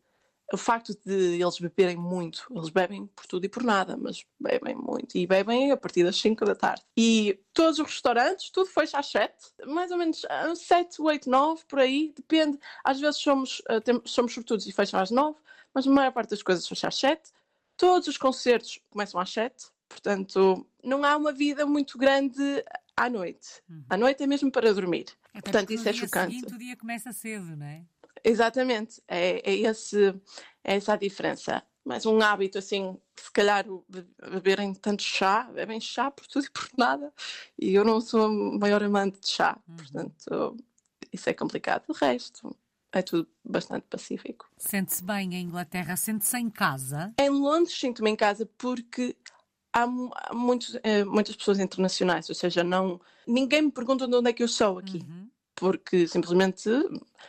O 0.51 0.57
facto 0.57 0.99
de 1.05 1.39
eles 1.39 1.59
beberem 1.61 1.97
muito, 1.99 2.47
eles 2.51 2.71
bebem 2.71 3.07
por 3.09 3.27
tudo 3.27 3.45
e 3.45 3.51
por 3.51 3.63
nada, 3.63 3.99
mas 3.99 4.25
bebem 4.41 4.75
muito 4.75 5.19
e 5.19 5.27
bebem 5.27 5.71
a 5.71 5.77
partir 5.77 6.05
das 6.05 6.19
5 6.19 6.43
da 6.47 6.55
tarde. 6.55 6.83
E 6.97 7.39
todos 7.53 7.79
os 7.79 7.87
restaurantes, 7.87 8.49
tudo 8.49 8.71
fecha 8.71 8.99
às 8.99 9.11
7, 9.11 9.35
mais 9.67 9.91
ou 9.91 9.99
menos 9.99 10.25
7, 10.55 11.03
8, 11.03 11.29
9, 11.29 11.65
por 11.69 11.81
aí, 11.81 12.15
depende. 12.17 12.59
Às 12.83 12.99
vezes 12.99 13.21
somos, 13.21 13.61
temos, 13.85 14.11
somos 14.11 14.33
sortudos 14.33 14.67
e 14.67 14.73
fecham 14.73 14.99
às 14.99 15.11
9, 15.11 15.39
mas 15.75 15.87
a 15.87 15.91
maior 15.91 16.13
parte 16.13 16.31
das 16.31 16.43
coisas 16.43 16.67
fecha 16.67 16.89
às 16.89 16.97
7. 16.99 17.31
Todos 17.77 18.09
os 18.09 18.17
concertos 18.17 18.81
começam 18.89 19.21
às 19.21 19.31
7, 19.31 19.67
portanto, 19.87 20.67
não 20.83 21.05
há 21.05 21.15
uma 21.15 21.31
vida 21.31 21.67
muito 21.67 21.99
grande 21.99 22.65
à 22.97 23.11
noite. 23.11 23.63
Uhum. 23.69 23.85
À 23.91 23.99
noite 23.99 24.23
é 24.23 24.27
mesmo 24.27 24.51
para 24.51 24.73
dormir. 24.73 25.09
Até 25.35 25.43
portanto, 25.43 25.75
isso 25.75 25.87
é 25.87 25.93
chocante. 25.93 26.37
Seguinte, 26.37 26.55
o 26.55 26.59
dia 26.59 26.75
começa 26.75 27.13
cedo, 27.13 27.55
não 27.55 27.67
é? 27.67 27.85
Exatamente, 28.25 29.03
é, 29.09 29.51
é, 29.51 29.55
esse, 29.55 30.09
é 30.65 30.77
essa 30.77 30.95
a 30.95 30.97
diferença. 30.97 31.63
Mas 31.85 32.05
um 32.05 32.21
hábito 32.21 32.59
assim, 32.59 32.99
se 33.17 33.33
calhar 33.33 33.65
beberem 34.31 34.75
tanto 34.75 35.03
chá, 35.03 35.45
bebem 35.45 35.81
chá 35.81 36.11
por 36.11 36.27
tudo 36.27 36.45
e 36.45 36.51
por 36.51 36.69
nada, 36.77 37.13
e 37.59 37.75
eu 37.75 37.85
não 37.85 38.01
sou 38.01 38.27
a 38.27 38.29
maior 38.59 38.83
amante 38.83 39.21
de 39.21 39.29
chá, 39.29 39.59
uhum. 39.67 39.77
portanto 39.77 40.57
isso 41.11 41.31
é 41.31 41.33
complicado. 41.33 41.85
O 41.89 41.95
resto 41.95 42.55
é 42.93 43.01
tudo 43.01 43.27
bastante 43.43 43.87
pacífico. 43.89 44.51
Sente-se 44.59 45.03
bem 45.03 45.35
em 45.35 45.43
Inglaterra? 45.43 45.97
Sente-se 45.97 46.37
em 46.37 46.51
casa? 46.51 47.15
Em 47.19 47.31
Londres 47.31 47.79
sinto-me 47.79 48.11
em 48.11 48.17
casa 48.17 48.45
porque 48.59 49.17
há, 49.73 49.85
há 49.85 50.35
muitos, 50.35 50.79
é, 50.83 51.05
muitas 51.05 51.37
pessoas 51.37 51.59
internacionais, 51.59 52.29
ou 52.29 52.35
seja, 52.35 52.63
não 52.63 53.01
ninguém 53.27 53.63
me 53.63 53.73
pergunta 53.73 54.07
de 54.07 54.15
onde 54.15 54.29
é 54.29 54.33
que 54.35 54.43
eu 54.43 54.49
sou 54.49 54.79
aqui. 54.79 54.99
Uhum 54.99 55.29
porque 55.59 56.07
simplesmente 56.07 56.71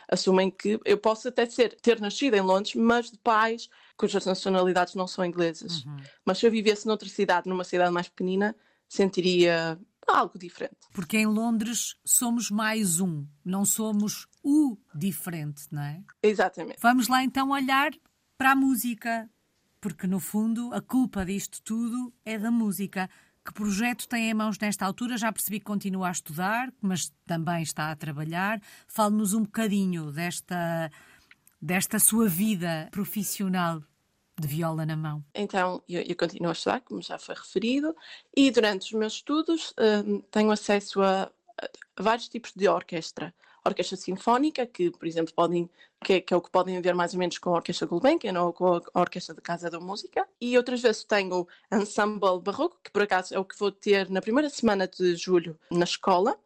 assumem 0.08 0.50
que 0.50 0.78
eu 0.84 0.98
posso 0.98 1.28
até 1.28 1.46
ser, 1.46 1.76
ter 1.80 2.00
nascido 2.00 2.34
em 2.34 2.40
Londres, 2.40 2.74
mas 2.74 3.10
de 3.10 3.18
pais 3.18 3.68
cujas 3.96 4.24
nacionalidades 4.24 4.94
não 4.94 5.06
são 5.06 5.24
inglesas. 5.24 5.84
Uhum. 5.84 5.96
Mas 6.24 6.38
se 6.38 6.46
eu 6.46 6.50
vivesse 6.50 6.86
noutra 6.86 7.08
cidade, 7.08 7.48
numa 7.48 7.64
cidade 7.64 7.92
mais 7.92 8.08
pequenina, 8.08 8.54
sentiria 8.88 9.78
algo 10.06 10.38
diferente. 10.38 10.76
Porque 10.92 11.18
em 11.18 11.26
Londres 11.26 11.96
somos 12.04 12.50
mais 12.50 13.00
um, 13.00 13.26
não 13.44 13.64
somos 13.64 14.26
o 14.42 14.76
diferente, 14.94 15.64
não 15.70 15.82
é? 15.82 16.02
Exatamente. 16.22 16.78
Vamos 16.80 17.08
lá 17.08 17.22
então 17.22 17.50
olhar 17.50 17.90
para 18.38 18.52
a 18.52 18.56
música, 18.56 19.28
porque 19.80 20.06
no 20.06 20.20
fundo 20.20 20.72
a 20.72 20.80
culpa 20.80 21.24
disto 21.24 21.60
tudo 21.62 22.12
é 22.24 22.38
da 22.38 22.50
música. 22.50 23.10
Que 23.44 23.54
projeto 23.54 24.06
tem 24.06 24.30
em 24.30 24.34
mãos 24.34 24.58
nesta 24.58 24.84
altura? 24.84 25.16
Já 25.16 25.32
percebi 25.32 25.58
que 25.58 25.64
continua 25.64 26.08
a 26.08 26.10
estudar, 26.10 26.72
mas 26.80 27.10
também 27.26 27.62
está 27.62 27.90
a 27.90 27.96
trabalhar. 27.96 28.60
Fale-nos 28.86 29.32
um 29.32 29.42
bocadinho 29.42 30.12
desta, 30.12 30.90
desta 31.60 31.98
sua 31.98 32.28
vida 32.28 32.88
profissional 32.90 33.82
de 34.38 34.46
viola 34.46 34.86
na 34.86 34.96
mão. 34.96 35.24
Então, 35.34 35.82
eu, 35.88 36.02
eu, 36.02 36.16
continuo 36.16 36.48
a 36.48 36.52
estudar, 36.52 36.80
como 36.80 37.02
já 37.02 37.18
foi 37.18 37.34
referido, 37.34 37.94
e 38.34 38.50
durante 38.50 38.86
os 38.86 38.92
meus 38.92 39.14
estudos 39.14 39.74
um, 40.06 40.20
tenho 40.22 40.50
acesso 40.50 41.02
a, 41.02 41.30
a 41.96 42.02
vários 42.02 42.28
tipos 42.28 42.52
de 42.54 42.68
orquestra 42.68 43.34
orquestra 43.64 43.96
sinfónica, 43.96 44.66
que, 44.66 44.90
por 44.90 45.06
exemplo, 45.06 45.32
podem, 45.34 45.68
que, 46.04 46.14
é, 46.14 46.20
que 46.20 46.32
é 46.32 46.36
o 46.36 46.40
que 46.40 46.50
podem 46.50 46.80
ver 46.80 46.94
mais 46.94 47.12
ou 47.12 47.18
menos 47.18 47.38
com 47.38 47.50
a 47.50 47.56
Orquestra 47.56 47.86
Gulbenkian 47.86 48.40
ou 48.40 48.52
com 48.52 48.80
a 48.94 49.00
Orquestra 49.00 49.34
da 49.34 49.42
Casa 49.42 49.70
da 49.70 49.80
Música. 49.80 50.26
E 50.40 50.56
outras 50.56 50.80
vezes 50.80 51.04
tenho 51.04 51.46
ensemble 51.72 52.40
barroco, 52.42 52.78
que 52.82 52.90
por 52.90 53.02
acaso 53.02 53.34
é 53.34 53.38
o 53.38 53.44
que 53.44 53.58
vou 53.58 53.70
ter 53.70 54.08
na 54.10 54.20
primeira 54.20 54.48
semana 54.48 54.88
de 54.88 55.14
julho 55.16 55.58
na 55.70 55.84
escola. 55.84 56.38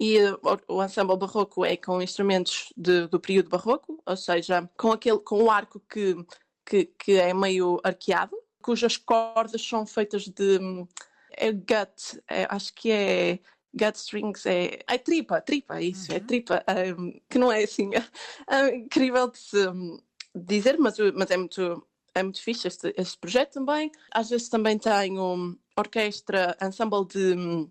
E 0.00 0.18
o, 0.22 0.76
o 0.76 0.82
ensemble 0.82 1.16
barroco 1.16 1.64
é 1.64 1.76
com 1.76 2.02
instrumentos 2.02 2.72
de, 2.76 3.06
do 3.08 3.20
período 3.20 3.50
barroco, 3.50 4.02
ou 4.04 4.16
seja, 4.16 4.68
com, 4.76 4.92
aquele, 4.92 5.18
com 5.18 5.42
o 5.44 5.50
arco 5.50 5.80
que, 5.88 6.16
que, 6.64 6.86
que 6.86 7.12
é 7.12 7.32
meio 7.32 7.80
arqueado, 7.84 8.36
cujas 8.62 8.96
cordas 8.96 9.60
são 9.66 9.84
feitas 9.84 10.28
de 10.28 10.58
é 11.36 11.52
gut, 11.52 12.22
é, 12.28 12.46
acho 12.48 12.72
que 12.74 12.90
é 12.90 13.38
gut 13.74 13.96
strings 13.96 14.46
é, 14.46 14.80
é 14.86 14.98
tripa, 14.98 15.40
tripa, 15.40 15.78
é 15.78 15.84
isso, 15.84 16.10
é 16.10 16.16
uhum. 16.16 16.16
é 16.16 16.20
tripa, 16.20 16.64
um, 16.98 17.20
que 17.28 17.38
não 17.38 17.52
é 17.52 17.62
assim 17.62 17.90
um, 18.50 18.66
incrível 18.74 19.30
de 19.30 19.38
se 19.38 19.68
um, 19.68 20.00
dizer, 20.34 20.78
mas, 20.78 20.96
mas 21.14 21.30
é 21.30 21.36
muito 21.36 21.86
é 22.14 22.22
muito 22.22 22.42
fixe 22.42 22.68
este, 22.68 22.92
este 22.98 23.16
projeto 23.16 23.54
também. 23.54 23.90
Às 24.10 24.28
vezes 24.28 24.50
também 24.50 24.78
tenho 24.78 25.58
orquestra, 25.74 26.54
ensemble 26.60 27.06
de 27.06 27.70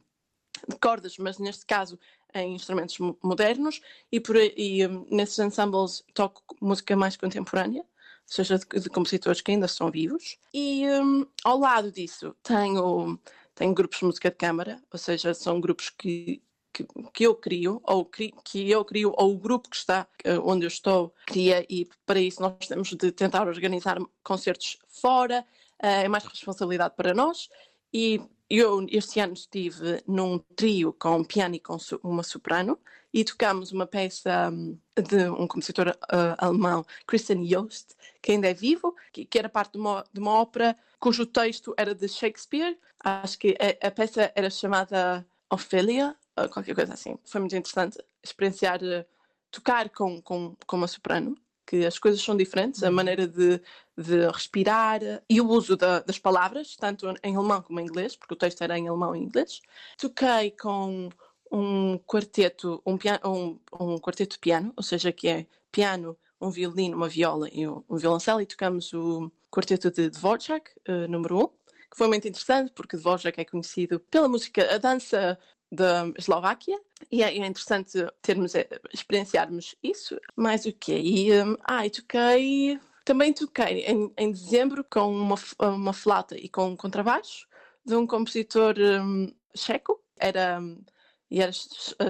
de 0.68 0.78
cordas, 0.78 1.18
mas 1.18 1.38
neste 1.38 1.66
caso 1.66 2.00
em 2.34 2.56
instrumentos 2.56 2.98
modernos, 3.22 3.82
e, 4.12 4.20
por, 4.20 4.38
e 4.38 4.86
um, 4.88 5.06
nesses 5.12 5.38
ensembles 5.40 6.04
toco 6.14 6.42
música 6.62 6.96
mais 6.96 7.18
contemporânea, 7.18 7.86
seja 8.26 8.58
de, 8.58 8.66
de 8.66 8.90
compositores 8.90 9.42
que 9.42 9.52
ainda 9.52 9.68
são 9.68 9.92
vivos. 9.92 10.38
E 10.54 10.88
um, 10.88 11.26
ao 11.44 11.60
lado 11.60 11.92
disso 11.92 12.34
tenho, 12.42 13.20
tenho 13.62 13.76
grupos 13.76 14.00
de 14.00 14.06
música 14.06 14.32
de 14.32 14.38
câmara, 14.38 14.82
ou 14.91 14.97
seja, 14.97 15.36
são 15.36 15.62
grupos 15.62 15.91
que, 15.91 16.41
que, 16.74 16.84
que 17.13 17.24
eu 17.28 17.36
crio, 17.36 17.80
ou 17.84 18.04
que, 18.04 18.34
que 18.43 18.71
eu 18.71 18.84
crio, 18.84 19.13
ou 19.15 19.36
o 19.36 19.38
grupo 19.38 19.69
que 19.69 19.76
está 19.76 20.08
uh, 20.26 20.41
onde 20.43 20.65
eu 20.65 20.67
estou 20.67 21.13
cria, 21.28 21.63
e 21.69 21.88
para 22.04 22.19
isso 22.19 22.41
nós 22.41 22.67
temos 22.67 22.89
de 22.89 23.12
tentar 23.12 23.47
organizar 23.47 24.00
concertos 24.24 24.80
fora, 24.88 25.45
uh, 25.80 25.86
é 25.86 26.08
mais 26.08 26.26
responsabilidade 26.26 26.95
para 26.95 27.13
nós. 27.13 27.50
E 27.93 28.19
eu 28.50 28.84
este 28.89 29.19
ano 29.19 29.34
estive 29.34 30.02
num 30.08 30.39
trio 30.56 30.91
com 30.91 31.24
piano 31.24 31.54
e 31.54 31.60
com 31.60 31.78
uma 32.04 32.24
soprano 32.24 32.80
e 33.13 33.24
tocámos 33.24 33.71
uma 33.71 33.86
peça 33.86 34.50
hum, 34.52 34.76
de 34.95 35.30
um 35.30 35.45
compositor 35.45 35.89
uh, 35.89 36.36
alemão, 36.38 36.84
Christian 37.06 37.43
Jost, 37.43 37.93
que 38.21 38.32
ainda 38.32 38.50
é 38.50 38.54
vivo, 38.54 38.95
que, 39.12 39.24
que, 39.24 39.38
era 39.38 39.50
parte 39.50 39.74
de 39.74 39.80
uma, 39.80 40.04
de 40.12 40.19
uma 40.19 40.34
ópera 40.34 40.76
cujo 41.00 41.26
texto 41.26 41.74
era 41.78 41.93
de 41.93 42.08
Shakespeare. 42.08 42.78
Acho 43.04 43.38
que 43.38 43.56
a, 43.60 43.88
a 43.88 43.92
peça 43.92 44.32
era 44.36 44.50
chamada 44.50 45.26
Ophelia, 45.50 46.16
qualquer 46.52 46.76
coisa 46.76 46.94
assim. 46.94 47.18
Foi 47.26 47.40
muito 47.42 47.56
interessante 47.56 47.98
experienciar 48.24 48.82
uh, 48.82 49.06
tocar 49.50 49.90
com, 49.90 50.22
com, 50.22 50.56
com 50.66 50.78
uma 50.78 50.88
soprano 50.88 51.36
que 51.66 51.86
as 51.86 51.98
coisas 51.98 52.22
são 52.22 52.36
diferentes, 52.36 52.84
a 52.84 52.90
uhum. 52.90 52.96
maneira 52.96 53.26
de, 53.26 53.62
de 53.98 54.28
respirar 54.28 55.00
e 55.30 55.40
o 55.40 55.48
uso 55.48 55.78
da, 55.78 56.00
das 56.02 56.20
palavras, 56.20 56.76
tanto 56.76 57.14
em 57.24 57.36
alemão 57.36 57.62
como 57.62 57.80
em 57.80 57.86
inglês, 57.86 58.14
porque 58.16 58.34
o 58.34 58.38
texto 58.38 58.62
era 58.62 58.78
em 58.78 58.90
alemão 58.90 59.16
e 59.16 59.20
inglês. 59.20 59.62
Toquei 59.98 60.52
com 60.52 61.10
um 61.50 61.98
quarteto, 62.00 62.82
um, 62.86 62.98
um, 63.26 63.60
um 63.80 63.98
quarteto 64.00 64.34
de 64.34 64.40
piano, 64.40 64.74
ou 64.76 64.84
seja, 64.84 65.14
que 65.14 65.30
é 65.30 65.46
piano, 65.72 66.18
um 66.42 66.50
violino, 66.50 66.98
uma 66.98 67.08
viola 67.08 67.48
e 67.54 67.66
um, 67.66 67.82
um 67.90 67.96
violoncelo, 67.96 68.42
e 68.42 68.46
tocamos 68.46 68.92
o 68.92 69.32
quarteto 69.50 69.90
de 69.92 70.10
Dvorak, 70.10 70.72
uh, 70.90 71.08
número 71.10 71.38
1, 71.38 71.42
um, 71.42 71.50
que 71.92 71.98
foi 71.98 72.08
muito 72.08 72.28
interessante, 72.28 72.72
porque 72.74 72.96
Dvorak 72.96 73.40
é 73.40 73.46
conhecido 73.46 74.00
pela 74.00 74.30
música, 74.30 74.74
a 74.74 74.78
dança 74.78 75.38
da 75.72 76.12
Eslováquia 76.18 76.80
e 77.12 77.24
é, 77.24 77.38
é 77.38 77.46
interessante 77.46 78.06
termos, 78.22 78.56
eh, 78.56 78.68
experienciarmos 78.94 79.76
isso. 79.84 80.20
Mais 80.36 80.66
o 80.66 80.74
quê? 80.74 80.98
E, 81.00 81.32
um, 81.42 81.58
ah, 81.64 81.86
e 81.86 81.90
toquei, 81.90 82.80
também 83.06 83.34
toquei 83.34 83.86
em, 83.86 84.12
em 84.18 84.32
dezembro 84.32 84.84
com 84.84 85.12
uma, 85.12 85.36
uma 85.60 85.94
flauta 85.94 86.38
e 86.38 86.50
com 86.50 86.70
um 86.70 86.76
contrabaixo 86.76 87.48
de 87.86 87.96
um 87.96 88.08
compositor 88.08 88.76
um, 88.80 89.34
checo. 89.56 90.02
Era, 90.18 90.60
um, 90.60 90.84
e 91.30 91.42
era 91.42 91.52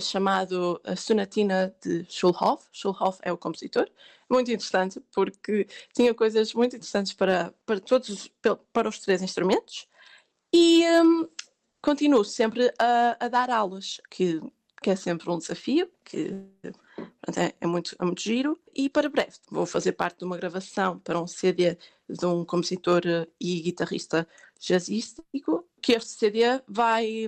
chamado 0.02 0.82
a 0.84 0.96
Sonatina 0.96 1.76
de 1.84 2.06
Schulhoff. 2.10 2.68
Schulhoff 2.72 3.20
é 3.22 3.32
o 3.32 3.38
compositor. 3.38 3.88
Muito 4.32 4.50
interessante, 4.50 5.02
porque 5.14 5.68
tinha 5.94 6.14
coisas 6.14 6.54
muito 6.54 6.74
interessantes 6.74 7.12
para, 7.12 7.54
para 7.66 7.82
todos, 7.82 8.32
para 8.72 8.88
os 8.88 9.00
três 9.00 9.22
instrumentos. 9.22 9.90
E 10.54 10.86
um, 11.04 11.28
continuo 11.82 12.24
sempre 12.24 12.74
a, 12.80 13.18
a 13.20 13.28
dar 13.28 13.50
aulas, 13.50 14.00
que, 14.10 14.42
que 14.82 14.90
é 14.90 14.96
sempre 14.96 15.30
um 15.30 15.38
desafio, 15.38 15.92
que 16.06 16.34
é, 17.36 17.54
é, 17.60 17.68
muito, 17.68 17.94
é 18.00 18.06
muito 18.06 18.22
giro. 18.22 18.58
E 18.74 18.90
para 18.90 19.10
breve 19.10 19.36
vou 19.50 19.66
fazer 19.66 19.92
parte 19.92 20.20
de 20.20 20.26
uma 20.26 20.38
gravação 20.38 20.98
para 21.00 21.20
um 21.22 21.28
CD 21.28 21.78
de 22.08 22.26
um 22.26 22.46
compositor 22.46 23.02
e 23.38 23.60
guitarrista 23.60 24.26
jazzístico, 24.58 25.68
que 25.82 25.92
este 25.92 26.12
CD 26.12 26.44
vai, 26.66 27.28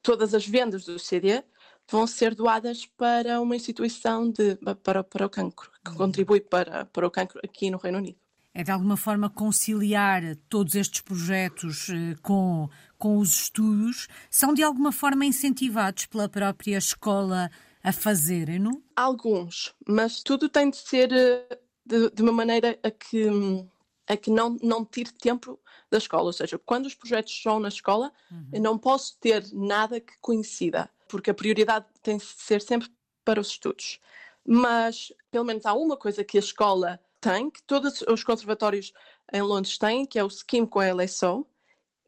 todas 0.00 0.32
as 0.32 0.46
vendas 0.46 0.84
do 0.84 0.96
CD 0.98 1.42
vão 1.90 2.06
ser 2.06 2.34
doadas 2.34 2.86
para 2.86 3.40
uma 3.40 3.56
instituição 3.56 4.30
de, 4.30 4.56
para, 4.82 5.04
para 5.04 5.26
o 5.26 5.30
cancro, 5.30 5.70
que 5.84 5.90
uhum. 5.90 5.96
contribui 5.96 6.40
para, 6.40 6.84
para 6.86 7.06
o 7.06 7.10
cancro 7.10 7.40
aqui 7.44 7.70
no 7.70 7.78
Reino 7.78 7.98
Unido. 7.98 8.18
É 8.52 8.64
de 8.64 8.70
alguma 8.70 8.96
forma 8.96 9.28
conciliar 9.28 10.22
todos 10.48 10.74
estes 10.74 11.02
projetos 11.02 11.90
eh, 11.90 12.16
com 12.22 12.70
com 12.98 13.18
os 13.18 13.42
estudos, 13.42 14.08
são 14.30 14.54
de 14.54 14.62
alguma 14.62 14.92
forma 14.92 15.24
incentivados 15.24 16.06
pela 16.06 16.28
própria 16.28 16.78
escola 16.78 17.50
a 17.82 17.92
fazerem-no? 17.92 18.82
Alguns, 18.94 19.74
mas 19.86 20.22
tudo 20.22 20.48
tem 20.48 20.70
de 20.70 20.76
ser 20.76 21.12
eh, 21.12 21.58
de, 21.84 22.10
de, 22.10 22.22
uma 22.22 22.32
maneira 22.32 22.78
a 22.82 22.90
que, 22.90 23.28
a 24.08 24.16
que 24.16 24.30
não, 24.30 24.56
não 24.62 24.84
tire 24.84 25.12
tempo 25.12 25.60
da 25.90 25.98
escola. 25.98 26.24
Ou 26.24 26.32
seja, 26.32 26.58
quando 26.58 26.86
os 26.86 26.94
projetos 26.94 27.40
são 27.40 27.60
na 27.60 27.68
escola, 27.68 28.12
uhum. 28.30 28.48
eu 28.52 28.60
não 28.60 28.78
posso 28.78 29.16
ter 29.20 29.44
nada 29.52 30.00
que 30.00 30.14
coincida, 30.20 30.90
porque 31.08 31.30
a 31.30 31.34
prioridade 31.34 31.86
tem 32.02 32.16
de 32.16 32.24
ser 32.24 32.60
sempre 32.60 32.88
para 33.24 33.40
os 33.40 33.48
estudos. 33.48 33.98
Mas, 34.44 35.12
pelo 35.30 35.44
menos, 35.44 35.66
há 35.66 35.74
uma 35.74 35.96
coisa 35.96 36.24
que 36.24 36.36
a 36.36 36.40
escola 36.40 37.00
tem, 37.20 37.50
que 37.50 37.62
todos 37.62 38.02
os 38.02 38.22
conservatórios 38.22 38.92
em 39.32 39.42
Londres 39.42 39.76
têm, 39.78 40.06
que 40.06 40.18
é 40.18 40.24
o 40.24 40.30
scheme 40.30 40.66
com 40.66 40.78
a 40.78 40.92
LSO, 40.92 41.46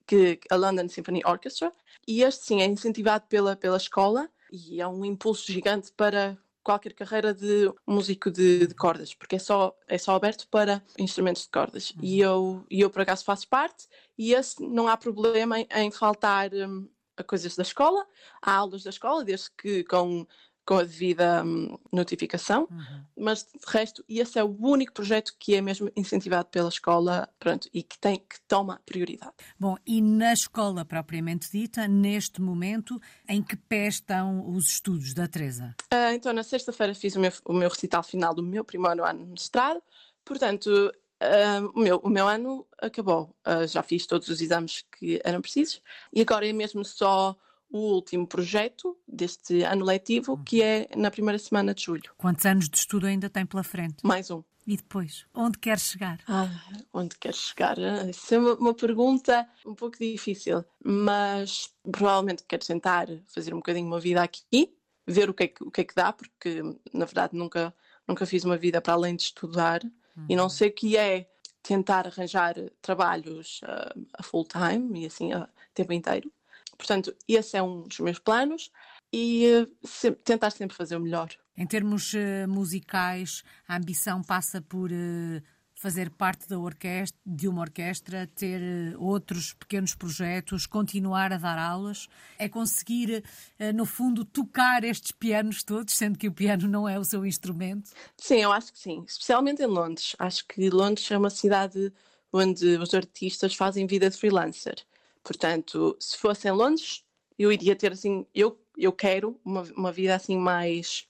que 0.06 0.40
a 0.50 0.56
London 0.56 0.88
Symphony 0.88 1.22
Orchestra, 1.26 1.72
e 2.06 2.22
este 2.22 2.44
sim 2.46 2.62
é 2.62 2.66
incentivado 2.66 3.26
pela, 3.28 3.56
pela 3.56 3.76
escola 3.76 4.30
e 4.50 4.80
é 4.80 4.88
um 4.88 5.04
impulso 5.04 5.52
gigante 5.52 5.92
para 5.92 6.38
qualquer 6.62 6.92
carreira 6.92 7.32
de 7.32 7.72
músico 7.86 8.30
de, 8.30 8.66
de, 8.66 8.74
cordas, 8.74 9.14
porque 9.14 9.36
é 9.36 9.38
só, 9.38 9.74
é 9.86 9.96
só 9.96 10.14
aberto 10.14 10.46
para 10.48 10.82
instrumentos 10.98 11.42
de 11.42 11.48
cordas. 11.48 11.90
Uhum. 11.90 12.00
E 12.02 12.20
eu, 12.20 12.66
eu, 12.70 12.90
por 12.90 13.02
acaso, 13.02 13.24
faço 13.24 13.48
parte, 13.48 13.86
e 14.16 14.34
esse 14.34 14.62
não 14.62 14.86
há 14.86 14.96
problema 14.96 15.58
em, 15.58 15.66
em 15.76 15.90
faltar 15.90 16.52
um, 16.52 16.88
a 17.18 17.24
coisas 17.24 17.56
da 17.56 17.62
escola, 17.62 18.06
há 18.40 18.54
aulas 18.54 18.82
da 18.82 18.90
escola, 18.90 19.24
desde 19.24 19.50
que 19.56 19.84
com 19.84 20.26
com 20.68 20.74
a 20.74 20.82
devida 20.82 21.42
hum, 21.42 21.78
notificação, 21.90 22.68
uhum. 22.70 23.04
mas 23.16 23.44
de 23.44 23.58
resto, 23.66 24.04
esse 24.06 24.38
é 24.38 24.44
o 24.44 24.54
único 24.60 24.92
projeto 24.92 25.34
que 25.38 25.54
é 25.54 25.62
mesmo 25.62 25.90
incentivado 25.96 26.46
pela 26.50 26.68
escola 26.68 27.26
pronto, 27.40 27.70
e 27.72 27.82
que 27.82 27.98
tem 27.98 28.18
que 28.18 28.38
toma 28.46 28.78
prioridade. 28.84 29.32
Bom, 29.58 29.78
e 29.86 30.02
na 30.02 30.34
escola 30.34 30.84
propriamente 30.84 31.50
dita, 31.50 31.88
neste 31.88 32.42
momento, 32.42 33.00
em 33.26 33.42
que 33.42 33.56
pé 33.56 33.88
estão 33.88 34.46
os 34.54 34.66
estudos 34.72 35.14
da 35.14 35.26
Teresa? 35.26 35.74
Uh, 35.90 36.12
então, 36.12 36.34
na 36.34 36.42
sexta-feira 36.42 36.94
fiz 36.94 37.16
o 37.16 37.20
meu, 37.20 37.32
o 37.46 37.54
meu 37.54 37.70
recital 37.70 38.02
final 38.02 38.34
do 38.34 38.42
meu 38.42 38.62
primeiro 38.62 39.06
ano 39.06 39.20
no 39.20 39.26
mestrado, 39.28 39.80
portanto, 40.22 40.92
uh, 41.22 41.70
o, 41.74 41.80
meu, 41.80 41.96
o 41.98 42.08
meu 42.08 42.26
ano 42.26 42.66
acabou. 42.80 43.34
Uh, 43.46 43.66
já 43.66 43.82
fiz 43.82 44.06
todos 44.06 44.28
os 44.28 44.40
exames 44.40 44.84
que 44.98 45.20
eram 45.24 45.40
precisos 45.40 45.82
e 46.12 46.20
agora 46.20 46.46
é 46.46 46.52
mesmo 46.52 46.84
só 46.84 47.36
o 47.70 47.78
último 47.78 48.26
projeto 48.26 48.96
deste 49.06 49.62
ano 49.62 49.84
letivo, 49.84 50.32
uhum. 50.32 50.44
que 50.44 50.62
é 50.62 50.88
na 50.96 51.10
primeira 51.10 51.38
semana 51.38 51.74
de 51.74 51.84
julho. 51.84 52.12
Quantos 52.16 52.46
anos 52.46 52.68
de 52.68 52.78
estudo 52.78 53.06
ainda 53.06 53.28
tem 53.28 53.44
pela 53.44 53.62
frente? 53.62 53.96
Mais 54.02 54.30
um. 54.30 54.42
E 54.66 54.76
depois, 54.76 55.24
onde 55.34 55.58
quer 55.58 55.78
chegar? 55.78 56.20
Ah, 56.28 56.46
onde 56.92 57.16
quer 57.16 57.32
chegar? 57.32 57.78
Isso 58.06 58.34
é 58.34 58.38
uma, 58.38 58.54
uma, 58.54 58.74
pergunta 58.74 59.48
um 59.64 59.74
pouco 59.74 59.98
difícil, 59.98 60.62
mas 60.84 61.72
provavelmente 61.90 62.44
quero 62.46 62.66
tentar 62.66 63.06
fazer 63.26 63.54
um 63.54 63.58
bocadinho 63.58 63.86
uma 63.86 63.98
vida 63.98 64.22
aqui, 64.22 64.76
ver 65.06 65.30
o 65.30 65.34
que 65.34 65.44
é 65.44 65.48
que, 65.48 65.64
o 65.64 65.70
que, 65.70 65.80
é 65.80 65.84
que 65.84 65.94
dá, 65.94 66.12
porque 66.12 66.62
na 66.92 67.06
verdade 67.06 67.34
nunca, 67.34 67.74
nunca 68.06 68.26
fiz 68.26 68.44
uma 68.44 68.58
vida 68.58 68.78
para 68.78 68.92
além 68.92 69.16
de 69.16 69.22
estudar 69.22 69.80
uhum. 70.18 70.26
e 70.28 70.36
não 70.36 70.48
sei 70.48 70.68
o 70.68 70.74
que 70.74 70.96
é 70.96 71.28
tentar 71.62 72.06
arranjar 72.06 72.54
trabalhos 72.80 73.60
uh, 73.62 74.06
a 74.14 74.22
full 74.22 74.44
time 74.44 75.02
e 75.02 75.06
assim 75.06 75.32
a 75.32 75.48
tempo 75.74 75.92
inteiro. 75.92 76.30
Portanto, 76.76 77.14
esse 77.26 77.56
é 77.56 77.62
um 77.62 77.82
dos 77.82 77.98
meus 78.00 78.18
planos 78.18 78.70
e 79.12 79.46
uh, 79.46 80.14
tentar 80.24 80.50
sempre 80.50 80.76
fazer 80.76 80.96
o 80.96 81.00
melhor. 81.00 81.28
Em 81.56 81.66
termos 81.66 82.12
uh, 82.14 82.48
musicais, 82.48 83.42
a 83.66 83.76
ambição 83.76 84.22
passa 84.22 84.62
por 84.62 84.90
fazer 85.78 86.10
parte 86.10 86.48
da 86.48 86.58
orquestra, 86.58 87.16
de 87.24 87.46
uma 87.46 87.60
orquestra, 87.60 88.28
ter 88.34 88.60
outros 88.98 89.52
pequenos 89.52 89.94
projetos, 89.94 90.66
continuar 90.66 91.32
a 91.32 91.38
dar 91.38 91.56
aulas, 91.56 92.08
é 92.36 92.48
conseguir, 92.48 93.22
no 93.76 93.86
fundo, 93.86 94.24
tocar 94.24 94.82
estes 94.82 95.12
pianos 95.12 95.62
todos, 95.62 95.94
sendo 95.94 96.18
que 96.18 96.26
o 96.26 96.32
piano 96.32 96.66
não 96.66 96.88
é 96.88 96.98
o 96.98 97.04
seu 97.04 97.24
instrumento? 97.24 97.92
Sim, 98.16 98.42
eu 98.42 98.50
acho 98.50 98.72
que 98.72 98.78
sim, 98.78 99.04
especialmente 99.06 99.62
em 99.62 99.66
Londres. 99.66 100.16
Acho 100.18 100.44
que 100.48 100.68
Londres 100.68 101.08
é 101.12 101.16
uma 101.16 101.30
cidade 101.30 101.92
onde 102.32 102.76
os 102.76 102.92
artistas 102.92 103.54
fazem 103.54 103.86
vida 103.86 104.10
de 104.10 104.16
freelancer. 104.16 104.84
Portanto, 105.22 105.96
se 106.00 106.18
fosse 106.18 106.48
em 106.48 106.52
Londres, 106.52 107.04
eu 107.38 107.52
iria 107.52 107.76
ter 107.76 107.92
assim, 107.92 108.26
eu, 108.34 108.60
eu 108.76 108.92
quero 108.92 109.40
uma, 109.44 109.62
uma 109.76 109.92
vida 109.92 110.16
assim 110.16 110.36
mais, 110.36 111.06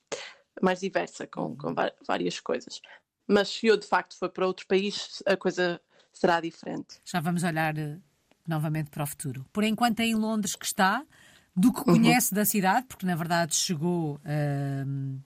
mais 0.60 0.80
diversa, 0.80 1.26
com, 1.26 1.56
com 1.56 1.74
várias 2.06 2.38
coisas. 2.38 2.82
Mas 3.28 3.48
se 3.48 3.66
eu 3.66 3.76
de 3.76 3.86
facto 3.86 4.16
for 4.18 4.30
para 4.30 4.46
outro 4.46 4.66
país, 4.66 5.22
a 5.26 5.36
coisa 5.36 5.80
será 6.12 6.40
diferente. 6.40 7.00
Já 7.04 7.20
vamos 7.20 7.42
olhar 7.44 7.76
uh, 7.76 8.00
novamente 8.46 8.90
para 8.90 9.04
o 9.04 9.06
futuro. 9.06 9.44
Por 9.52 9.62
enquanto 9.62 10.00
é 10.00 10.06
em 10.06 10.14
Londres 10.14 10.56
que 10.56 10.64
está, 10.64 11.04
do 11.54 11.72
que 11.72 11.84
conhece 11.84 12.32
uhum. 12.32 12.36
da 12.36 12.44
cidade, 12.44 12.86
porque 12.86 13.06
na 13.06 13.14
verdade 13.14 13.54
chegou 13.54 14.16
uh, 14.16 15.20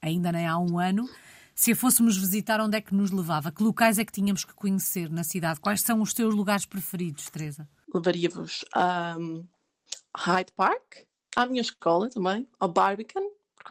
ainda 0.00 0.32
nem 0.32 0.46
há 0.46 0.58
um 0.58 0.78
ano. 0.78 1.08
Se 1.54 1.72
a 1.72 1.76
fôssemos 1.76 2.16
visitar, 2.16 2.60
onde 2.60 2.76
é 2.76 2.80
que 2.80 2.94
nos 2.94 3.10
levava? 3.10 3.50
Que 3.52 3.62
locais 3.62 3.98
é 3.98 4.04
que 4.04 4.12
tínhamos 4.12 4.44
que 4.44 4.54
conhecer 4.54 5.10
na 5.10 5.24
cidade? 5.24 5.60
Quais 5.60 5.80
são 5.80 6.02
os 6.02 6.12
teus 6.12 6.34
lugares 6.34 6.66
preferidos, 6.66 7.30
Teresa? 7.30 7.68
levaria-vos 7.96 8.64
a 8.72 9.16
um, 9.18 9.46
Hyde 10.16 10.52
Park, 10.52 11.06
à 11.34 11.46
minha 11.46 11.60
escola 11.60 12.08
também, 12.08 12.48
ao 12.58 12.68
Barbican, 12.68 13.22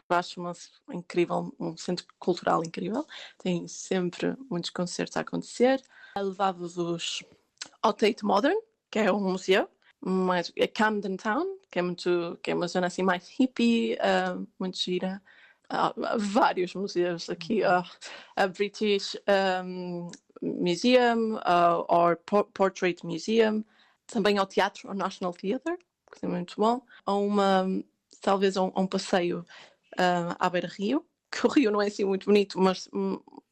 porque 0.02 0.12
eu 0.12 0.16
acho 0.16 0.40
uma, 0.40 0.52
incrível, 0.92 1.54
um 1.58 1.76
centro 1.76 2.06
cultural 2.18 2.62
incrível. 2.64 3.06
Tem 3.38 3.66
sempre 3.66 4.36
muitos 4.50 4.70
concertos 4.70 5.16
a 5.16 5.20
acontecer. 5.20 5.82
Levava-vos 6.16 7.24
ao 7.82 7.92
Tate 7.92 8.24
Modern, 8.24 8.58
que 8.90 8.98
é 8.98 9.12
um 9.12 9.20
museu, 9.20 9.68
mas 10.00 10.52
é 10.56 10.66
Camden 10.66 11.16
Town, 11.16 11.58
que 11.70 11.78
é, 11.78 11.82
muito, 11.82 12.38
que 12.42 12.50
é 12.50 12.54
uma 12.54 12.68
zona 12.68 12.86
assim 12.86 13.02
mais 13.02 13.28
hippie, 13.28 13.94
uh, 13.94 14.46
muito 14.58 14.78
gira. 14.78 15.22
Uh, 15.72 16.18
vários 16.18 16.74
museus 16.74 17.28
aqui, 17.28 17.62
uh, 17.62 17.82
a 18.36 18.46
British 18.46 19.16
um, 19.64 20.08
Museum, 20.40 21.34
uh, 21.38 21.84
or 21.88 22.16
Portrait 22.54 23.04
Museum, 23.04 23.64
também 24.06 24.38
ao 24.38 24.46
teatro, 24.46 24.88
ao 24.88 24.94
National 24.94 25.32
Theatre, 25.32 25.76
que 26.12 26.24
é 26.24 26.28
muito 26.28 26.54
bom, 26.56 26.80
a 27.04 27.14
uma, 27.14 27.66
talvez 28.20 28.56
a 28.56 28.62
um, 28.62 28.72
a 28.74 28.80
um 28.80 28.86
passeio 28.86 29.44
uh, 29.98 30.36
à 30.38 30.48
beira-rio, 30.48 31.04
que 31.30 31.46
o 31.46 31.50
rio 31.50 31.70
não 31.70 31.82
é 31.82 31.86
assim 31.88 32.04
muito 32.04 32.26
bonito, 32.26 32.58
mas, 32.58 32.88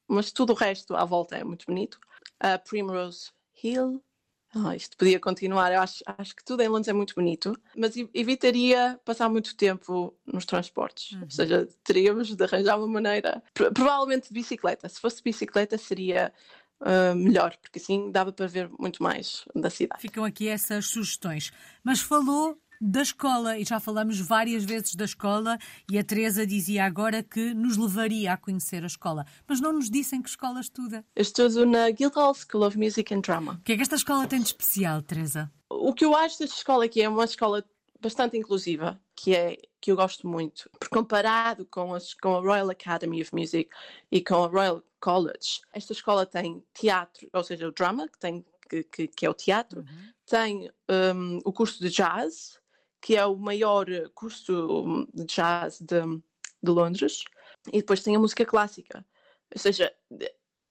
mas 0.07 0.33
tudo 0.33 0.52
o 0.52 0.57
resto 0.57 0.94
à 0.94 1.04
volta 1.04 1.37
é 1.37 1.44
muito 1.44 1.66
bonito. 1.66 1.98
Uh, 2.42 2.62
Primrose 2.68 3.30
Hill, 3.62 4.02
Oh, 4.57 4.70
isto 4.70 4.96
podia 4.96 5.18
continuar, 5.18 5.72
eu 5.72 5.80
acho, 5.80 6.04
acho 6.16 6.37
que 6.37 6.44
tudo 6.44 6.62
em 6.62 6.68
Londres 6.68 6.87
é 6.87 6.92
muito 6.92 7.12
bonito, 7.16 7.59
mas 7.76 7.94
evitaria 8.14 9.00
passar 9.04 9.28
muito 9.28 9.57
tempo 9.57 10.16
nos 10.24 10.44
transportes. 10.44 11.11
Uhum. 11.12 11.22
Ou 11.22 11.30
seja, 11.30 11.68
teríamos 11.83 12.35
de 12.35 12.44
arranjar 12.44 12.78
uma 12.78 12.87
maneira, 12.87 13.42
provavelmente 13.52 14.28
de 14.28 14.35
bicicleta. 14.35 14.88
Se 14.88 15.00
fosse 15.00 15.20
bicicleta 15.20 15.76
seria 15.76 16.33
uh, 16.80 17.16
melhor, 17.16 17.57
porque 17.61 17.80
assim 17.80 18.12
dava 18.12 18.33
para 18.33 18.46
ver 18.46 18.70
muito 18.78 19.02
mais 19.02 19.44
da 19.57 19.70
cidade. 19.70 20.00
Ficam 20.00 20.24
aqui 20.24 20.46
essas 20.46 20.87
sugestões. 20.87 21.52
Mas 21.83 22.00
falou 22.00 22.57
da 22.80 23.02
escola, 23.02 23.58
e 23.58 23.64
já 23.64 23.80
falamos 23.80 24.20
várias 24.20 24.64
vezes 24.64 24.94
da 24.94 25.04
escola, 25.04 25.58
e 25.90 25.98
a 25.98 26.04
Teresa 26.04 26.46
dizia 26.46 26.84
agora 26.84 27.22
que 27.22 27.54
nos 27.54 27.76
levaria 27.76 28.32
a 28.32 28.37
conhecer 28.37 28.82
a 28.82 28.87
escola, 28.87 29.26
mas 29.46 29.60
não 29.60 29.72
nos 29.72 29.90
disse 29.90 30.16
em 30.16 30.22
que 30.22 30.28
escola 30.28 30.60
estuda. 30.60 31.04
Eu 31.14 31.22
estudo 31.22 31.66
na 31.66 31.90
Guildhall 31.90 32.34
School 32.34 32.66
of 32.66 32.78
Music 32.78 33.14
and 33.14 33.20
Drama. 33.20 33.58
O 33.60 33.64
que 33.64 33.72
é 33.72 33.76
que 33.76 33.82
esta 33.82 33.96
escola 33.96 34.26
tem 34.26 34.40
de 34.40 34.46
especial, 34.46 35.02
Teresa? 35.02 35.50
O 35.70 35.92
que 35.92 36.04
eu 36.04 36.14
acho 36.14 36.38
desta 36.38 36.56
escola 36.56 36.84
aqui 36.84 37.02
é 37.02 37.08
uma 37.08 37.24
escola 37.24 37.64
bastante 38.00 38.37
inclusiva, 38.37 39.00
que 39.16 39.34
é 39.34 39.56
que 39.80 39.90
eu 39.90 39.96
gosto 39.96 40.26
muito, 40.26 40.70
porque 40.78 40.94
comparado 40.94 41.66
com, 41.66 41.92
as, 41.94 42.14
com 42.14 42.37
a 42.37 42.40
Royal 42.40 42.70
Academy 42.70 43.20
of 43.20 43.34
Music 43.34 43.68
e 44.10 44.22
com 44.22 44.44
a 44.44 44.46
Royal 44.46 44.82
College, 44.98 45.60
esta 45.74 45.92
escola 45.92 46.24
tem 46.24 46.64
teatro, 46.72 47.28
ou 47.32 47.44
seja, 47.44 47.68
o 47.68 47.72
drama, 47.72 48.08
que, 48.08 48.18
tem, 48.18 48.44
que, 48.68 48.82
que, 48.84 49.08
que 49.08 49.26
é 49.26 49.28
o 49.28 49.34
teatro, 49.34 49.80
uhum. 49.80 50.12
tem 50.24 50.70
um, 51.14 51.38
o 51.44 51.52
curso 51.52 51.82
de 51.82 51.90
jazz, 51.90 52.58
que 53.04 53.16
é 53.16 53.26
o 53.26 53.36
maior 53.36 53.86
curso 54.14 55.06
de 55.12 55.26
jazz 55.26 55.78
de, 55.78 56.00
de 56.62 56.70
Londres, 56.70 57.22
e 57.70 57.80
depois 57.80 58.02
tem 58.02 58.16
a 58.16 58.18
música 58.18 58.46
clássica. 58.46 59.04
Ou 59.54 59.60
seja, 59.60 59.94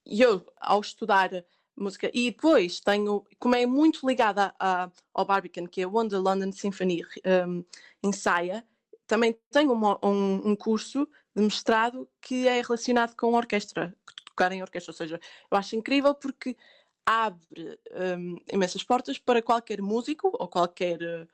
eu, 0.04 0.44
ao 0.60 0.82
estudar 0.82 1.30
música, 1.78 2.10
e 2.12 2.32
depois 2.32 2.80
tenho, 2.80 3.24
como 3.38 3.54
é 3.54 3.68
muito 3.68 4.08
ligada 4.08 4.52
a, 4.60 4.90
ao 5.14 5.26
Barbican, 5.26 5.68
que 5.68 5.84
é 5.84 5.88
onde 5.88 6.16
a 6.16 6.20
London 6.20 6.52
Symphony 6.52 7.04
um, 7.48 7.64
ensaia, 8.02 8.66
também 9.06 9.38
tenho 9.52 9.72
uma, 9.72 10.04
um, 10.04 10.50
um, 10.50 10.56
curso 10.56 11.08
de 11.36 11.44
mestrado 11.44 12.10
que 12.20 12.48
é 12.48 12.64
relacionado 12.64 13.16
com 13.16 13.36
orquestra, 13.36 13.96
tocar 14.26 14.52
em 14.52 14.64
orquestra. 14.64 14.90
Ou 14.90 14.98
seja, 14.98 15.22
eu 15.52 15.56
acho 15.56 15.76
incrível 15.76 16.16
porque 16.16 16.58
abre 17.06 17.80
um, 18.18 18.38
imensas 18.52 18.84
portas 18.84 19.20
para 19.20 19.40
qualquer 19.40 19.84
músico 19.84 20.32
ou 20.34 20.48
qualquer 20.48 21.28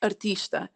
artista. 0.00 0.70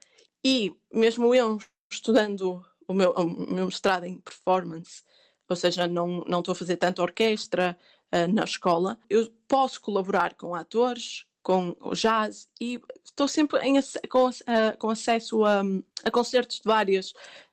E 0.44 0.72
mesmo 0.92 1.34
eu 1.34 1.58
estudando 1.90 2.64
o 2.86 2.94
meu, 2.94 3.12
o 3.12 3.54
meu 3.54 3.66
mestrado 3.66 4.04
em 4.04 4.18
performance, 4.18 5.02
ou 5.48 5.56
seja, 5.56 5.86
não, 5.86 6.24
não 6.26 6.40
estou 6.40 6.52
a 6.52 6.56
fazer 6.56 6.76
tanto 6.76 7.02
orquestra 7.02 7.76
uh, 8.12 8.32
na 8.32 8.44
escola, 8.44 8.98
eu 9.08 9.30
posso 9.46 9.80
colaborar 9.80 10.34
com 10.34 10.54
atores, 10.54 11.26
com 11.42 11.74
o 11.80 11.94
jazz 11.94 12.48
e 12.60 12.80
estou 13.04 13.26
sempre 13.26 13.58
em, 13.60 13.80
com, 14.10 14.28
uh, 14.28 14.76
com, 14.78 14.90
acesso 14.90 15.44
a, 15.44 15.62
a, 16.04 16.10
concertos 16.10 16.56
de 16.56 16.64
várias, 16.64 17.06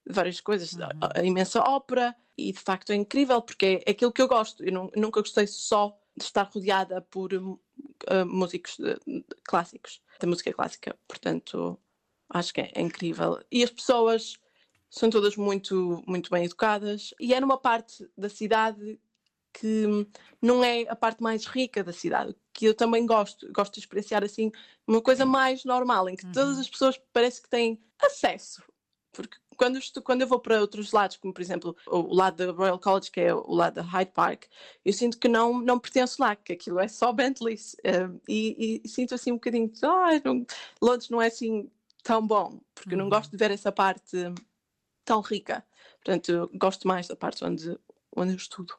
de 0.06 0.14
várias 0.14 0.42
coisas, 0.42 0.74
uhum. 0.74 0.84
a, 1.02 1.20
a, 1.20 1.24
imensa 1.24 1.62
ópera 1.62 2.14
e 2.38 2.52
de 2.52 2.60
facto 2.60 2.92
é 2.92 2.96
incrível 2.96 3.42
porque 3.42 3.82
é 3.86 3.92
aquilo 3.92 4.12
que 4.12 4.22
eu 4.22 4.28
gosto. 4.28 4.64
Eu 4.64 4.74
não, 4.74 4.92
nunca 4.96 5.22
gostei 5.22 5.48
só 5.48 5.98
de 6.18 6.24
estar 6.26 6.44
rodeada 6.44 7.02
por 7.02 7.32
uh, 8.10 8.26
músicos 8.26 8.78
de, 8.78 8.96
de, 9.06 9.26
clássicos 9.44 10.02
da 10.20 10.28
música 10.28 10.54
clássica. 10.54 10.98
Portanto, 11.08 11.80
acho 12.30 12.54
que 12.54 12.62
é, 12.62 12.72
é 12.74 12.82
incrível. 12.82 13.40
E 13.52 13.64
as 13.64 13.70
pessoas 13.70 14.38
são 14.90 15.10
todas 15.10 15.36
muito, 15.36 16.04
muito 16.08 16.30
bem 16.30 16.46
educadas 16.46 17.14
e 17.20 17.34
é 17.34 17.40
numa 17.40 17.58
parte 17.58 18.08
da 18.18 18.30
cidade 18.30 19.00
que 19.54 20.08
não 20.42 20.64
é 20.64 20.82
a 20.90 20.96
parte 20.96 21.24
mais 21.24 21.46
rica 21.46 21.82
da 21.84 21.94
cidade, 21.94 22.36
que 22.54 22.66
eu 22.66 22.74
também 22.74 23.06
gosto, 23.06 23.50
gosto 23.54 23.76
de 23.76 23.80
experienciar 23.80 24.24
assim 24.24 24.52
uma 24.86 25.02
coisa 25.02 25.26
mais 25.26 25.64
normal, 25.64 26.10
em 26.10 26.16
que 26.16 26.26
uhum. 26.26 26.32
todas 26.34 26.60
as 26.60 26.70
pessoas 26.70 27.00
parece 27.14 27.42
que 27.42 27.50
têm 27.50 27.82
acesso, 28.02 28.62
porque 29.14 29.38
quando, 29.56 29.78
estou, 29.78 30.02
quando 30.02 30.22
eu 30.22 30.28
vou 30.28 30.40
para 30.40 30.60
outros 30.60 30.92
lados, 30.92 31.18
como 31.18 31.34
por 31.34 31.42
exemplo 31.42 31.76
o 31.88 32.14
lado 32.14 32.46
da 32.46 32.52
Royal 32.52 32.80
College, 32.80 33.12
que 33.12 33.22
é 33.22 33.34
o 33.34 33.54
lado 33.54 33.76
da 33.76 33.82
Hyde 33.82 34.12
Park, 34.12 34.46
eu 34.84 34.94
sinto 34.94 35.18
que 35.18 35.28
não, 35.28 35.60
não 35.60 35.80
pertenço 35.80 36.22
lá, 36.22 36.36
que 36.36 36.54
aquilo 36.54 36.80
é 36.80 36.88
só 36.88 37.12
Bentleys. 37.12 37.76
Uh, 37.76 38.20
e, 38.28 38.82
e, 38.84 38.88
sinto 38.88 39.16
assim 39.16 39.32
um 39.32 39.36
bocadinho 39.36 39.70
de 39.70 39.86
ah, 39.86 40.22
não, 40.24 40.46
Londres 40.82 41.10
não 41.10 41.22
é 41.22 41.28
assim 41.28 41.70
tão 42.04 42.26
bom, 42.26 42.60
porque 42.74 42.94
eu 42.94 42.98
não 42.98 43.10
gosto 43.10 43.32
de 43.32 43.38
ver 43.38 43.52
essa 43.52 43.72
parte 43.72 44.18
tão 45.04 45.22
rica. 45.22 45.66
Portanto, 46.04 46.50
gosto 46.54 46.88
mais 46.88 47.08
da 47.08 47.16
parte 47.16 47.44
onde, 47.44 47.78
onde 48.16 48.34
eu 48.34 48.38
estudo. 48.38 48.76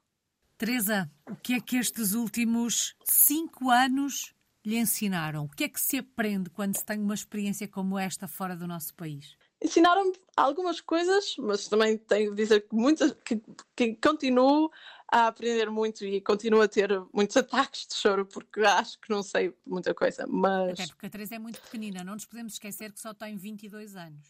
Teresa, 0.58 1.10
o 1.28 1.36
que 1.36 1.54
é 1.54 1.60
que 1.60 1.76
estes 1.76 2.14
últimos 2.14 2.94
cinco 3.04 3.70
anos 3.70 4.34
lhe 4.64 4.78
ensinaram? 4.78 5.44
O 5.44 5.48
que 5.48 5.64
é 5.64 5.68
que 5.68 5.80
se 5.80 5.98
aprende 5.98 6.50
quando 6.50 6.76
se 6.76 6.84
tem 6.84 6.98
uma 6.98 7.14
experiência 7.14 7.68
como 7.68 7.98
esta 7.98 8.26
fora 8.26 8.56
do 8.56 8.66
nosso 8.66 8.94
país? 8.94 9.36
Ensinaram-me 9.66 10.12
algumas 10.36 10.80
coisas, 10.80 11.34
mas 11.38 11.68
também 11.68 11.98
tenho 11.98 12.30
de 12.30 12.36
dizer 12.36 12.60
que, 12.68 12.74
muitas, 12.74 13.12
que, 13.24 13.40
que 13.74 13.94
continuo 13.96 14.70
a 15.10 15.28
aprender 15.28 15.70
muito 15.70 16.04
e 16.04 16.20
continuo 16.20 16.62
a 16.62 16.68
ter 16.68 16.90
muitos 17.12 17.36
ataques 17.36 17.86
de 17.86 17.94
choro 17.94 18.26
porque 18.26 18.60
acho 18.60 18.98
que 19.00 19.10
não 19.10 19.22
sei 19.22 19.54
muita 19.66 19.94
coisa, 19.94 20.26
mas... 20.26 20.72
Até 20.72 20.86
porque 20.86 21.06
a 21.06 21.10
Teresa 21.10 21.34
é 21.36 21.38
muito 21.38 21.60
pequenina, 21.60 22.04
não 22.04 22.14
nos 22.14 22.24
podemos 22.24 22.54
esquecer 22.54 22.92
que 22.92 23.00
só 23.00 23.12
tem 23.12 23.36
22 23.36 23.96
anos. 23.96 24.28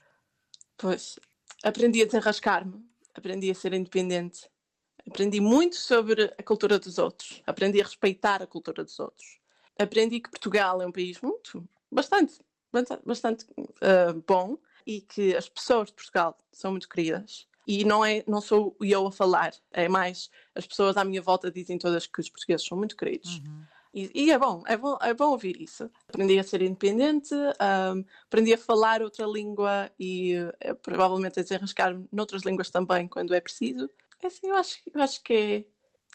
Pois, 0.76 1.18
aprendi 1.62 2.02
a 2.02 2.06
desenrascar-me, 2.06 2.84
aprendi 3.14 3.50
a 3.50 3.54
ser 3.54 3.72
independente, 3.72 4.50
aprendi 5.06 5.40
muito 5.40 5.76
sobre 5.76 6.34
a 6.38 6.42
cultura 6.42 6.78
dos 6.78 6.98
outros, 6.98 7.42
aprendi 7.46 7.80
a 7.80 7.84
respeitar 7.84 8.42
a 8.42 8.46
cultura 8.46 8.84
dos 8.84 8.98
outros, 8.98 9.38
aprendi 9.78 10.20
que 10.20 10.30
Portugal 10.30 10.82
é 10.82 10.86
um 10.86 10.92
país 10.92 11.20
muito, 11.20 11.66
bastante, 11.90 12.38
bastante, 12.70 13.02
bastante 13.04 13.46
uh, 13.58 14.22
bom, 14.26 14.58
e 14.86 15.00
que 15.00 15.34
as 15.34 15.48
pessoas 15.48 15.88
de 15.88 15.94
Portugal 15.94 16.38
são 16.52 16.70
muito 16.70 16.88
queridas. 16.88 17.46
E 17.66 17.84
não, 17.84 18.04
é, 18.04 18.22
não 18.28 18.40
sou 18.40 18.76
eu 18.80 19.06
a 19.08 19.12
falar, 19.12 19.52
é 19.72 19.88
mais 19.88 20.30
as 20.54 20.66
pessoas 20.66 20.96
à 20.96 21.04
minha 21.04 21.20
volta 21.20 21.50
dizem 21.50 21.76
todas 21.78 22.06
que 22.06 22.20
os 22.20 22.30
portugueses 22.30 22.64
são 22.64 22.78
muito 22.78 22.96
queridos. 22.96 23.38
Uhum. 23.38 23.64
E, 23.92 24.10
e, 24.14 24.30
é 24.30 24.38
bom, 24.38 24.62
é 24.66 24.76
bom, 24.76 24.98
é 25.00 25.14
bom 25.14 25.30
ouvir 25.30 25.60
isso. 25.60 25.90
Aprendi 26.06 26.38
a 26.38 26.44
ser 26.44 26.60
independente, 26.60 27.34
um, 27.34 28.04
aprendi 28.26 28.52
a 28.52 28.58
falar 28.58 29.00
outra 29.00 29.24
língua 29.26 29.90
e 29.98 30.36
uh, 30.36 30.74
provavelmente 30.82 31.40
a 31.40 31.42
desenrascar-me 31.42 32.06
noutras 32.12 32.42
línguas 32.42 32.70
também 32.70 33.08
quando 33.08 33.34
é 33.34 33.40
preciso. 33.40 33.88
É 34.22 34.26
assim, 34.26 34.48
eu 34.48 34.54
acho, 34.54 34.78
eu 34.94 35.00
acho 35.00 35.22
que, 35.22 35.32
é, 35.32 35.64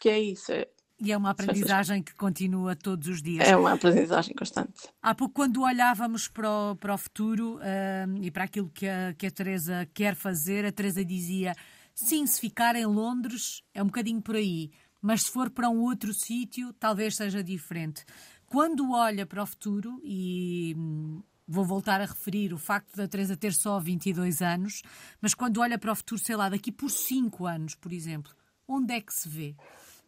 que 0.00 0.08
é 0.08 0.20
isso. 0.20 0.52
É, 0.52 0.68
e 1.02 1.10
é 1.10 1.16
uma 1.16 1.30
aprendizagem 1.30 2.00
que 2.00 2.14
continua 2.14 2.76
todos 2.76 3.08
os 3.08 3.20
dias. 3.20 3.48
É 3.48 3.56
uma 3.56 3.72
aprendizagem 3.72 4.34
constante. 4.36 4.88
Há 5.02 5.14
pouco, 5.14 5.34
quando 5.34 5.62
olhávamos 5.62 6.28
para 6.28 6.48
o, 6.48 6.76
para 6.76 6.94
o 6.94 6.98
futuro 6.98 7.56
uh, 7.56 8.22
e 8.22 8.30
para 8.30 8.44
aquilo 8.44 8.70
que 8.70 8.86
a, 8.86 9.12
que 9.12 9.26
a 9.26 9.30
Teresa 9.30 9.88
quer 9.92 10.14
fazer, 10.14 10.64
a 10.64 10.70
Teresa 10.70 11.04
dizia: 11.04 11.56
sim, 11.92 12.24
se 12.24 12.40
ficar 12.40 12.76
em 12.76 12.86
Londres 12.86 13.62
é 13.74 13.82
um 13.82 13.86
bocadinho 13.86 14.22
por 14.22 14.36
aí, 14.36 14.70
mas 15.00 15.22
se 15.22 15.32
for 15.32 15.50
para 15.50 15.68
um 15.68 15.80
outro 15.80 16.14
sítio, 16.14 16.72
talvez 16.74 17.16
seja 17.16 17.42
diferente. 17.42 18.04
Quando 18.46 18.92
olha 18.92 19.26
para 19.26 19.42
o 19.42 19.46
futuro, 19.46 20.00
e 20.04 20.74
hum, 20.78 21.20
vou 21.48 21.64
voltar 21.64 22.00
a 22.00 22.06
referir 22.06 22.52
o 22.52 22.58
facto 22.58 22.94
da 22.94 23.08
Teresa 23.08 23.36
ter 23.36 23.52
só 23.52 23.80
22 23.80 24.40
anos, 24.40 24.82
mas 25.20 25.34
quando 25.34 25.60
olha 25.60 25.78
para 25.78 25.90
o 25.90 25.96
futuro, 25.96 26.22
sei 26.22 26.36
lá, 26.36 26.48
daqui 26.48 26.70
por 26.70 26.90
5 26.90 27.44
anos, 27.46 27.74
por 27.74 27.92
exemplo, 27.92 28.32
onde 28.68 28.94
é 28.94 29.00
que 29.00 29.12
se 29.12 29.28
vê? 29.28 29.56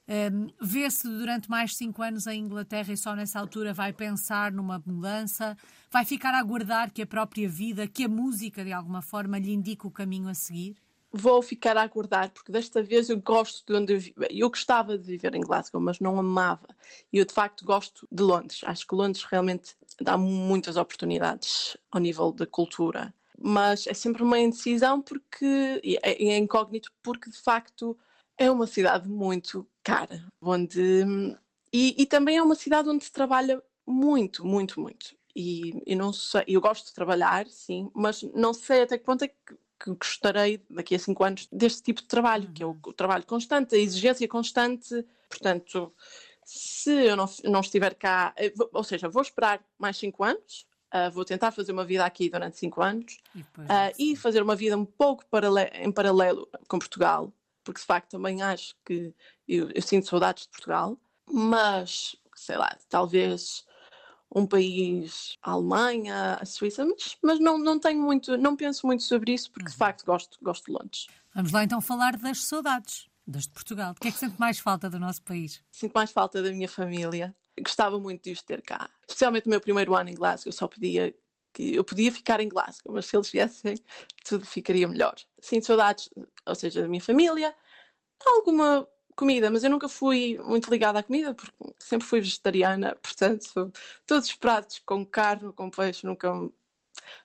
Um, 0.06 0.48
Vê-se 0.60 1.08
durante 1.08 1.48
mais 1.48 1.76
cinco 1.76 2.02
anos 2.02 2.26
em 2.26 2.40
Inglaterra 2.40 2.92
e 2.92 2.96
só 2.96 3.14
nessa 3.14 3.40
altura 3.40 3.72
vai 3.72 3.92
pensar 3.92 4.52
numa 4.52 4.82
mudança, 4.84 5.56
vai 5.90 6.04
ficar 6.04 6.34
a 6.34 6.40
aguardar 6.40 6.92
que 6.92 7.00
a 7.02 7.06
própria 7.06 7.48
vida, 7.48 7.88
que 7.88 8.04
a 8.04 8.08
música 8.08 8.62
de 8.62 8.72
alguma 8.72 9.00
forma 9.00 9.38
lhe 9.38 9.52
indique 9.52 9.86
o 9.86 9.90
caminho 9.90 10.28
a 10.28 10.34
seguir? 10.34 10.76
Vou 11.10 11.40
ficar 11.40 11.76
a 11.76 11.82
aguardar, 11.82 12.30
porque 12.32 12.50
desta 12.50 12.82
vez 12.82 13.08
eu 13.08 13.20
gosto 13.20 13.64
de 13.64 13.78
onde 13.78 13.92
eu 13.94 14.00
vivo. 14.00 14.16
Eu 14.28 14.50
gostava 14.50 14.98
de 14.98 15.06
viver 15.06 15.34
em 15.34 15.40
Glasgow, 15.40 15.80
mas 15.80 16.00
não 16.00 16.18
amava. 16.18 16.68
E 17.12 17.18
eu 17.18 17.24
de 17.24 17.32
facto 17.32 17.64
gosto 17.64 18.06
de 18.10 18.22
Londres. 18.22 18.60
Acho 18.64 18.86
que 18.86 18.94
Londres 18.94 19.24
realmente 19.24 19.76
dá 20.00 20.18
muitas 20.18 20.76
oportunidades 20.76 21.76
ao 21.90 22.00
nível 22.00 22.32
da 22.32 22.46
cultura. 22.46 23.14
mas 23.38 23.86
é 23.86 23.94
sempre 23.94 24.22
uma 24.22 24.38
indecisão 24.38 25.00
porque 25.02 25.80
é, 26.02 26.24
é 26.24 26.38
incógnito 26.38 26.92
porque 27.02 27.30
de 27.30 27.38
facto 27.38 27.96
é 28.36 28.50
uma 28.50 28.66
cidade 28.66 29.08
muito 29.08 29.66
cara, 29.84 30.26
onde 30.40 31.06
e, 31.72 31.94
e, 32.02 32.06
também 32.06 32.36
é 32.36 32.42
uma 32.42 32.54
cidade 32.54 32.88
onde 32.88 33.04
se 33.04 33.12
trabalha 33.12 33.60
muito, 33.84 34.46
muito, 34.46 34.80
muito. 34.80 35.14
E, 35.34 35.82
e 35.84 35.96
não 35.96 36.12
sei, 36.12 36.44
eu 36.46 36.60
gosto 36.60 36.86
de 36.86 36.94
trabalhar, 36.94 37.46
sim, 37.48 37.90
mas 37.92 38.22
não 38.34 38.54
sei 38.54 38.82
até 38.82 38.96
que 38.96 39.04
ponto 39.04 39.24
é 39.24 39.28
que, 39.28 39.56
que 39.80 39.90
gostarei 39.90 40.64
daqui 40.70 40.94
a 40.94 40.98
cinco 40.98 41.24
anos 41.24 41.48
deste 41.50 41.82
tipo 41.82 42.00
de 42.00 42.06
trabalho, 42.06 42.48
que 42.52 42.62
é 42.62 42.66
o, 42.66 42.70
uhum. 42.70 42.78
o 42.86 42.92
trabalho 42.92 43.26
constante, 43.26 43.74
a 43.74 43.78
exigência 43.78 44.28
constante. 44.28 45.04
Portanto, 45.28 45.92
se 46.44 46.92
eu 46.92 47.16
não, 47.16 47.28
não 47.44 47.60
estiver 47.60 47.94
cá, 47.94 48.32
eh, 48.36 48.52
ou 48.72 48.84
seja, 48.84 49.08
vou 49.08 49.22
esperar 49.22 49.60
mais 49.76 49.96
cinco 49.96 50.22
anos, 50.22 50.66
uh, 50.94 51.10
vou 51.10 51.24
tentar 51.24 51.50
fazer 51.50 51.72
uma 51.72 51.84
vida 51.84 52.04
aqui 52.04 52.30
durante 52.30 52.56
cinco 52.56 52.80
anos 52.80 53.18
e, 53.34 53.40
uh, 53.40 53.92
e 53.98 54.14
fazer 54.14 54.42
uma 54.42 54.54
vida 54.54 54.78
um 54.78 54.84
pouco 54.84 55.26
paralelo, 55.26 55.70
em 55.74 55.90
paralelo 55.90 56.48
com 56.68 56.78
Portugal, 56.78 57.32
porque 57.64 57.80
de 57.80 57.86
facto 57.86 58.10
também 58.10 58.42
acho 58.42 58.76
que 58.84 59.12
eu, 59.48 59.70
eu 59.70 59.82
sinto 59.82 60.08
saudades 60.08 60.44
de 60.44 60.50
Portugal, 60.50 60.98
mas 61.30 62.16
sei 62.34 62.56
lá, 62.56 62.76
talvez 62.88 63.64
um 64.34 64.46
país, 64.46 65.36
a 65.42 65.52
Alemanha, 65.52 66.38
a 66.40 66.44
Suíça, 66.44 66.84
mas, 66.84 67.16
mas, 67.22 67.38
não, 67.38 67.56
não 67.56 67.78
tenho 67.78 68.02
muito, 68.02 68.36
não 68.36 68.56
penso 68.56 68.86
muito 68.86 69.04
sobre 69.04 69.32
isso, 69.32 69.50
porque 69.50 69.66
uhum. 69.66 69.72
de 69.72 69.76
facto 69.76 70.04
gosto, 70.04 70.38
gosto 70.42 70.66
de 70.66 70.72
Londres. 70.72 71.06
Vamos 71.34 71.52
lá 71.52 71.62
então 71.62 71.80
falar 71.80 72.16
das 72.16 72.44
saudades, 72.44 73.08
das 73.26 73.44
de 73.44 73.50
Portugal. 73.50 73.92
O 73.92 73.94
que 73.94 74.08
é 74.08 74.12
que 74.12 74.18
sente 74.18 74.38
mais 74.38 74.58
falta 74.58 74.90
do 74.90 74.98
nosso 74.98 75.22
país? 75.22 75.62
Sinto 75.70 75.92
mais 75.92 76.10
falta 76.10 76.42
da 76.42 76.50
minha 76.50 76.68
família. 76.68 77.34
Gostava 77.60 77.98
muito 78.00 78.24
de 78.24 78.32
os 78.32 78.42
ter 78.42 78.60
cá. 78.62 78.90
Especialmente 79.06 79.46
no 79.46 79.50
meu 79.50 79.60
primeiro 79.60 79.94
ano 79.94 80.10
em 80.10 80.14
Glasgow, 80.14 80.48
eu 80.48 80.52
só 80.52 80.66
podia 80.66 81.14
que 81.52 81.76
eu 81.76 81.84
podia 81.84 82.10
ficar 82.10 82.40
em 82.40 82.48
Glasgow, 82.48 82.92
mas 82.92 83.06
se 83.06 83.16
eles 83.16 83.30
viessem, 83.30 83.76
tudo 84.24 84.44
ficaria 84.44 84.88
melhor. 84.88 85.14
Sinto 85.40 85.66
saudades, 85.66 86.10
ou 86.44 86.54
seja, 86.56 86.82
da 86.82 86.88
minha 86.88 87.00
família, 87.00 87.54
alguma 88.26 88.86
comida, 89.14 89.50
mas 89.50 89.64
eu 89.64 89.70
nunca 89.70 89.88
fui 89.88 90.38
muito 90.44 90.70
ligada 90.70 90.98
à 90.98 91.02
comida, 91.02 91.34
porque 91.34 91.52
sempre 91.78 92.06
fui 92.06 92.20
vegetariana, 92.20 92.96
portanto, 93.02 93.72
todos 94.06 94.28
os 94.28 94.34
pratos 94.34 94.80
com 94.84 95.04
carne, 95.04 95.52
com 95.52 95.70
peixe, 95.70 96.06
nunca, 96.06 96.32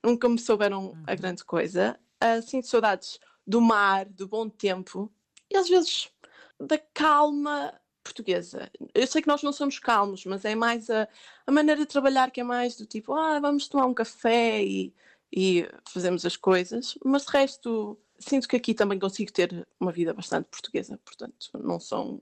nunca 0.03 0.29
me 0.29 0.39
souberam 0.39 0.95
a 1.07 1.11
uhum. 1.11 1.17
grande 1.17 1.43
coisa. 1.43 1.99
Uh, 2.23 2.41
sinto 2.41 2.67
saudades 2.67 3.19
do 3.47 3.61
mar, 3.61 4.05
do 4.05 4.27
bom 4.27 4.49
tempo 4.49 5.11
e 5.49 5.57
às 5.57 5.67
vezes 5.69 6.11
da 6.59 6.77
calma 6.77 7.73
portuguesa. 8.03 8.69
Eu 8.93 9.07
sei 9.07 9.21
que 9.21 9.27
nós 9.27 9.43
não 9.43 9.51
somos 9.51 9.79
calmos, 9.79 10.25
mas 10.25 10.45
é 10.45 10.55
mais 10.55 10.89
a, 10.89 11.07
a 11.47 11.51
maneira 11.51 11.81
de 11.81 11.87
trabalhar 11.87 12.31
que 12.31 12.41
é 12.41 12.43
mais 12.43 12.75
do 12.75 12.85
tipo, 12.85 13.13
ah, 13.13 13.39
vamos 13.39 13.67
tomar 13.67 13.85
um 13.85 13.93
café 13.93 14.63
e, 14.63 14.93
e 15.31 15.67
fazemos 15.87 16.25
as 16.25 16.35
coisas, 16.35 16.97
mas 17.03 17.25
de 17.25 17.31
resto 17.31 17.97
sinto 18.19 18.47
que 18.47 18.55
aqui 18.55 18.73
também 18.73 18.99
consigo 18.99 19.31
ter 19.31 19.67
uma 19.79 19.91
vida 19.91 20.13
bastante 20.13 20.47
portuguesa, 20.49 20.99
portanto, 21.03 21.49
não 21.55 21.79
são 21.79 22.21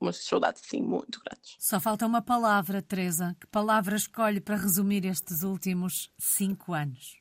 umas 0.00 0.16
saudades 0.24 0.62
assim 0.64 0.82
muito 0.82 1.20
grandes. 1.24 1.56
Só 1.58 1.80
falta 1.80 2.06
uma 2.06 2.20
palavra, 2.20 2.82
Teresa. 2.82 3.36
Que 3.40 3.46
palavra 3.46 3.96
escolhe 3.96 4.40
para 4.40 4.56
resumir 4.56 5.04
estes 5.06 5.42
últimos 5.42 6.10
cinco 6.18 6.72
anos? 6.72 7.18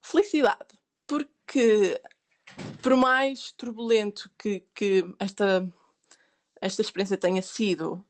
Felicidade. 0.00 0.78
Porque, 1.06 2.00
por 2.80 2.96
mais 2.96 3.52
turbulento 3.52 4.30
que, 4.38 4.64
que 4.74 5.04
esta, 5.18 5.68
esta 6.60 6.82
experiência 6.82 7.16
tenha 7.16 7.42
sido, 7.42 8.04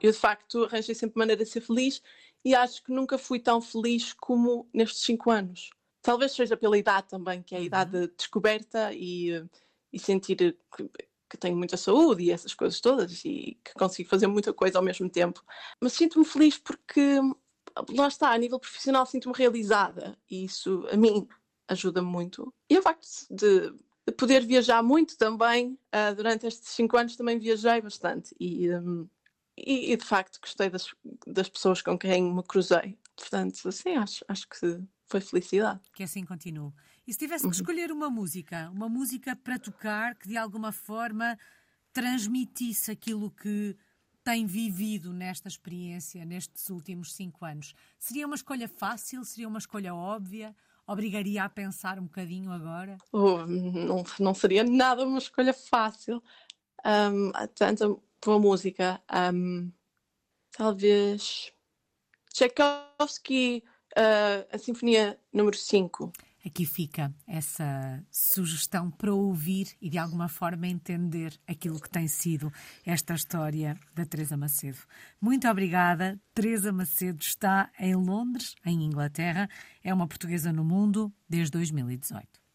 eu 0.00 0.12
de 0.12 0.18
facto 0.18 0.64
arranjei 0.64 0.94
sempre 0.94 1.18
maneira 1.18 1.42
de 1.42 1.50
ser 1.50 1.60
feliz 1.60 2.02
e 2.44 2.54
acho 2.54 2.82
que 2.82 2.92
nunca 2.92 3.18
fui 3.18 3.40
tão 3.40 3.60
feliz 3.60 4.12
como 4.12 4.68
nestes 4.72 5.02
cinco 5.02 5.30
anos. 5.30 5.70
Talvez 6.06 6.30
seja 6.30 6.56
pela 6.56 6.78
idade 6.78 7.08
também, 7.08 7.42
que 7.42 7.52
é 7.52 7.58
a 7.58 7.60
uhum. 7.60 7.66
idade 7.66 7.90
de 7.90 8.14
descoberta 8.16 8.94
e, 8.94 9.44
e 9.92 9.98
sentir 9.98 10.56
que, 10.76 10.88
que, 11.28 11.36
tenho 11.36 11.56
muita 11.56 11.76
saúde 11.76 12.22
e 12.22 12.30
essas 12.30 12.54
coisas 12.54 12.80
todas 12.80 13.24
e 13.24 13.58
que 13.64 13.74
consigo 13.74 14.08
fazer 14.08 14.28
muita 14.28 14.52
coisa 14.52 14.78
ao 14.78 14.84
mesmo 14.84 15.10
tempo. 15.10 15.44
Mas 15.80 15.94
sinto-me 15.94 16.24
feliz 16.24 16.58
porque, 16.58 17.18
lá 17.90 18.06
está, 18.06 18.30
a 18.30 18.38
nível 18.38 18.60
profissional 18.60 19.04
sinto-me 19.04 19.34
realizada 19.36 20.16
e 20.30 20.44
isso 20.44 20.86
a 20.92 20.96
mim 20.96 21.26
ajuda-me 21.66 22.06
muito. 22.06 22.54
E 22.70 22.78
o 22.78 22.82
facto 22.82 23.08
de, 23.28 23.72
de 24.06 24.12
poder 24.16 24.46
viajar 24.46 24.84
muito 24.84 25.18
também, 25.18 25.76
uh, 25.92 26.14
durante 26.14 26.46
estes 26.46 26.68
cinco 26.68 26.96
anos 26.96 27.16
também 27.16 27.36
viajei 27.36 27.80
bastante 27.80 28.32
e, 28.38 28.72
um, 28.72 29.08
e, 29.58 29.92
e, 29.92 29.96
de 29.96 30.04
facto 30.04 30.38
gostei 30.40 30.70
das, 30.70 30.86
das 31.26 31.48
pessoas 31.48 31.82
com 31.82 31.98
quem 31.98 32.32
me 32.32 32.44
cruzei. 32.44 32.96
Portanto, 33.16 33.68
assim, 33.68 33.96
acho, 33.96 34.24
acho 34.28 34.48
que 34.48 34.80
foi 35.06 35.20
felicidade. 35.20 35.80
Que 35.94 36.02
assim 36.02 36.24
continue. 36.24 36.72
E 37.06 37.12
se 37.12 37.18
tivesse 37.18 37.42
que 37.42 37.46
uhum. 37.46 37.52
escolher 37.52 37.92
uma 37.92 38.10
música, 38.10 38.70
uma 38.70 38.88
música 38.88 39.36
para 39.36 39.58
tocar 39.58 40.14
que 40.16 40.28
de 40.28 40.36
alguma 40.36 40.72
forma 40.72 41.38
transmitisse 41.92 42.90
aquilo 42.90 43.30
que 43.30 43.76
tem 44.24 44.44
vivido 44.44 45.12
nesta 45.12 45.46
experiência, 45.46 46.24
nestes 46.24 46.68
últimos 46.68 47.14
cinco 47.14 47.44
anos, 47.44 47.74
seria 47.96 48.26
uma 48.26 48.34
escolha 48.34 48.68
fácil? 48.68 49.24
Seria 49.24 49.46
uma 49.46 49.58
escolha 49.58 49.94
óbvia? 49.94 50.54
Obrigaria 50.84 51.44
a 51.44 51.48
pensar 51.48 51.98
um 51.98 52.04
bocadinho 52.04 52.50
agora? 52.50 52.98
Oh, 53.12 53.46
não, 53.46 54.04
não 54.18 54.34
seria 54.34 54.64
nada 54.64 55.06
uma 55.06 55.18
escolha 55.18 55.54
fácil. 55.54 56.22
Um, 56.84 57.30
tanta 57.54 57.88
boa 58.24 58.38
música. 58.38 59.00
Um, 59.32 59.72
talvez 60.50 61.52
Tchaikovsky 62.32 63.64
uh, 63.96 64.46
a 64.52 64.58
Sinfonia 64.58 65.18
número 65.32 65.56
5. 65.56 66.12
Aqui 66.44 66.64
fica 66.64 67.12
essa 67.26 68.00
sugestão 68.08 68.88
para 68.88 69.12
ouvir 69.12 69.74
e 69.82 69.90
de 69.90 69.98
alguma 69.98 70.28
forma 70.28 70.68
entender 70.68 71.36
aquilo 71.44 71.80
que 71.80 71.90
tem 71.90 72.06
sido 72.06 72.52
esta 72.84 73.14
história 73.14 73.76
da 73.92 74.06
Teresa 74.06 74.36
Macedo. 74.36 74.78
Muito 75.20 75.48
obrigada. 75.48 76.20
Teresa 76.32 76.72
Macedo 76.72 77.20
está 77.20 77.68
em 77.80 77.96
Londres, 77.96 78.54
em 78.64 78.84
Inglaterra. 78.84 79.48
É 79.82 79.92
uma 79.92 80.06
portuguesa 80.06 80.52
no 80.52 80.64
mundo 80.64 81.12
desde 81.28 81.50
2018. 81.50 82.45